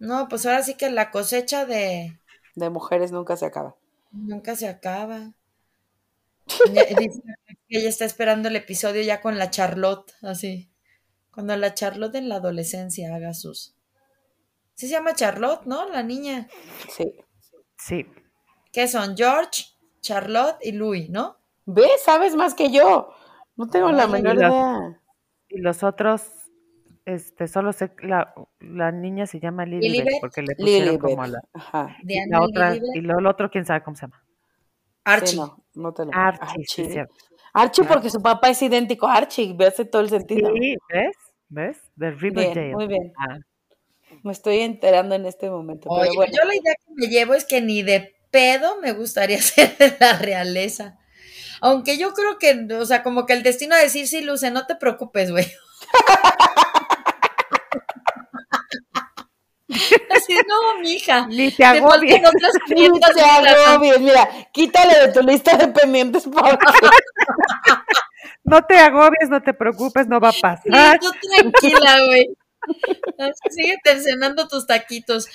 [0.00, 2.18] No, pues ahora sí que la cosecha de
[2.56, 3.76] De mujeres nunca se acaba.
[4.10, 5.32] nunca se acaba.
[6.72, 7.22] Ya- Dice
[7.68, 10.70] que ella está esperando el episodio ya con la Charlotte, así.
[11.32, 13.74] Cuando la Charlotte en la adolescencia haga sus.
[14.74, 15.88] Sí se llama Charlotte, ¿no?
[15.88, 16.48] La niña.
[16.90, 17.14] Sí.
[17.78, 18.06] Sí.
[18.72, 19.16] ¿Qué son?
[19.16, 19.64] George,
[20.00, 21.38] Charlotte y Louis, ¿no?
[21.66, 22.02] ¿Ves?
[22.04, 23.14] Sabes más que yo.
[23.56, 25.00] No tengo la menor los- idea.
[25.48, 26.22] Y los otros,
[27.06, 30.20] este, solo sé, la, la niña se llama Lilibet Lilibet.
[30.20, 31.96] porque le pusieron como la, Ajá.
[32.02, 32.96] y Diana la otra, Lilibet.
[32.96, 34.22] y lo, el otro quién sabe cómo se llama.
[35.04, 35.28] Archie.
[35.32, 36.82] Sí, no, no te lo Archie, sí, Archie.
[36.84, 37.14] es cierto.
[37.52, 39.52] Archie, porque su papá es idéntico a Archie.
[39.54, 40.50] Ve hace todo el sentido.
[40.54, 41.16] Sí, ¿ves?
[41.48, 41.90] ¿Ves?
[41.94, 42.60] De Riverdale.
[42.60, 43.12] Bien, muy bien.
[43.16, 43.38] Ah,
[44.22, 45.88] me estoy enterando en este momento.
[45.90, 46.32] Oye, pero bueno.
[46.34, 49.94] yo la idea que me llevo es que ni de pedo me gustaría ser de
[50.00, 50.98] la realeza.
[51.60, 54.66] Aunque yo creo que, o sea, como que el destino de decir, sí, Luce, no
[54.66, 55.46] te preocupes, güey.
[60.10, 61.26] Así, no, mija.
[61.30, 62.16] Ni te Te agobies.
[62.18, 66.58] otras No 500 te agobies, mira, quítale de tu lista de pendientes porque
[68.44, 70.98] No te agobies, no te preocupes, no va a Sí, pasar.
[71.00, 72.28] tú tranquila, güey.
[73.50, 75.28] Sigue cenando tus taquitos.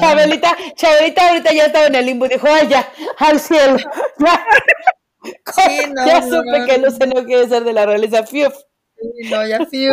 [0.00, 3.76] Chabelita, Chabelita ahorita ya estaba en el limbo y dijo, ay, ya, al cielo.
[4.18, 4.44] Ya,
[5.54, 6.86] Sí, no, ya no, supe no, que no.
[6.86, 8.24] Luce no quiere ser de la realeza.
[8.24, 8.54] Fiuf.
[8.96, 9.92] sí, no, ya fiu.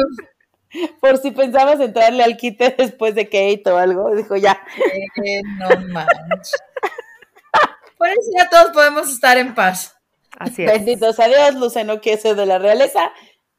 [1.02, 4.62] Por si pensabas entrarle al quite después de Kate o algo, dijo ya.
[5.24, 6.54] Eh, no manches.
[7.98, 9.96] Por eso ya todos podemos estar en paz.
[10.38, 10.72] Así es.
[10.72, 13.12] Benditos a Dios, Luce no quiere ser de la realeza.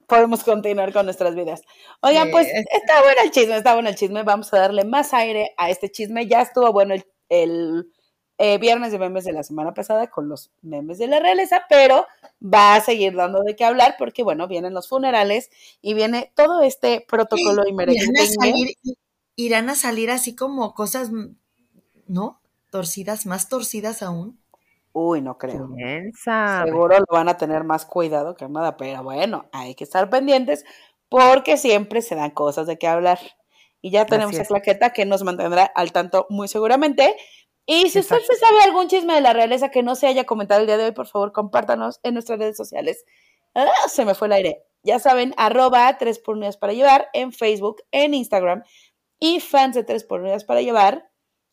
[0.06, 1.62] Podemos continuar con nuestras vidas.
[2.00, 4.22] Oigan, Sí, pues es- está bueno el chisme, está bueno el chisme.
[4.22, 6.26] Vamos a darle más aire a este chisme.
[6.26, 7.84] Ya estuvo bueno el, el,
[8.42, 12.06] eh, viernes de memes de la semana pasada con los memes de la realeza, pero
[12.42, 15.50] va a seguir dando de qué hablar porque, bueno, vienen los funerales
[15.82, 18.26] y viene todo este protocolo y Irán a merengue.
[18.26, 18.76] salir,
[19.36, 21.10] irán a salir así como cosas,
[22.06, 22.40] ¿no?
[22.70, 24.40] Torcidas, más torcidas aún.
[24.94, 25.68] Uy, no creo.
[26.64, 30.64] Seguro lo van a tener más cuidado que nada, pero bueno, hay que estar pendientes
[31.10, 33.18] porque siempre se dan cosas de qué hablar.
[33.82, 34.44] Y ya tenemos a.
[34.44, 37.16] Claqueta que nos mantendrá al tanto muy seguramente.
[37.72, 38.34] Y si usted Exacto.
[38.34, 40.86] se sabe algún chisme de la realeza que no se haya comentado el día de
[40.86, 43.04] hoy, por favor, compártanos en nuestras redes sociales.
[43.54, 44.64] Ah, se me fue el aire.
[44.82, 48.64] Ya saben, arroba 3 por unidades para llevar en Facebook, en Instagram
[49.20, 51.12] y fans de 3 por unidades para llevar,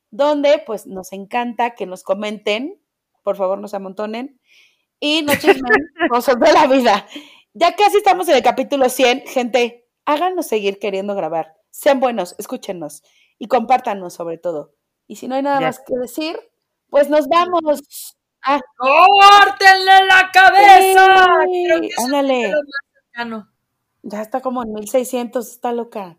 [0.10, 2.82] donde pues nos encanta que nos comenten,
[3.22, 4.42] por favor, nos amontonen
[5.00, 5.72] y no chismen
[6.10, 7.06] cosas de la vida.
[7.54, 11.58] Ya casi estamos en el capítulo 100, gente, háganos seguir queriendo grabar.
[11.70, 13.04] Sean buenos, escúchenos
[13.38, 14.77] y compártanos sobre todo.
[15.08, 15.68] Y si no hay nada Ya.
[15.68, 16.38] más que decir,
[16.90, 18.16] pues nos vamos.
[18.44, 21.26] Ah, ¡Córtenle la cabeza!
[21.46, 22.54] sí, Creo que eso ándale.
[24.04, 26.18] Ya está como en 1600, está loca.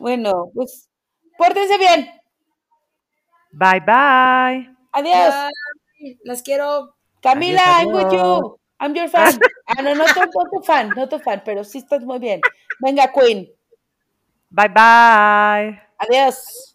[0.00, 0.88] Bueno, pues
[1.36, 2.10] pórtense bien.
[3.52, 4.74] Bye, bye.
[4.92, 5.34] Adiós.
[6.00, 6.18] Bye.
[6.24, 6.94] Las quiero.
[7.20, 8.22] Camila, Adiós, I'm with adiós.
[8.40, 8.58] you.
[8.80, 9.38] I'm your fan.
[9.70, 12.40] Ah, no, no tu, no tu fan, no tu fan, pero sí estás muy bien.
[12.80, 13.52] Venga, Queen.
[14.48, 15.82] Bye, bye.
[15.98, 16.74] Adiós.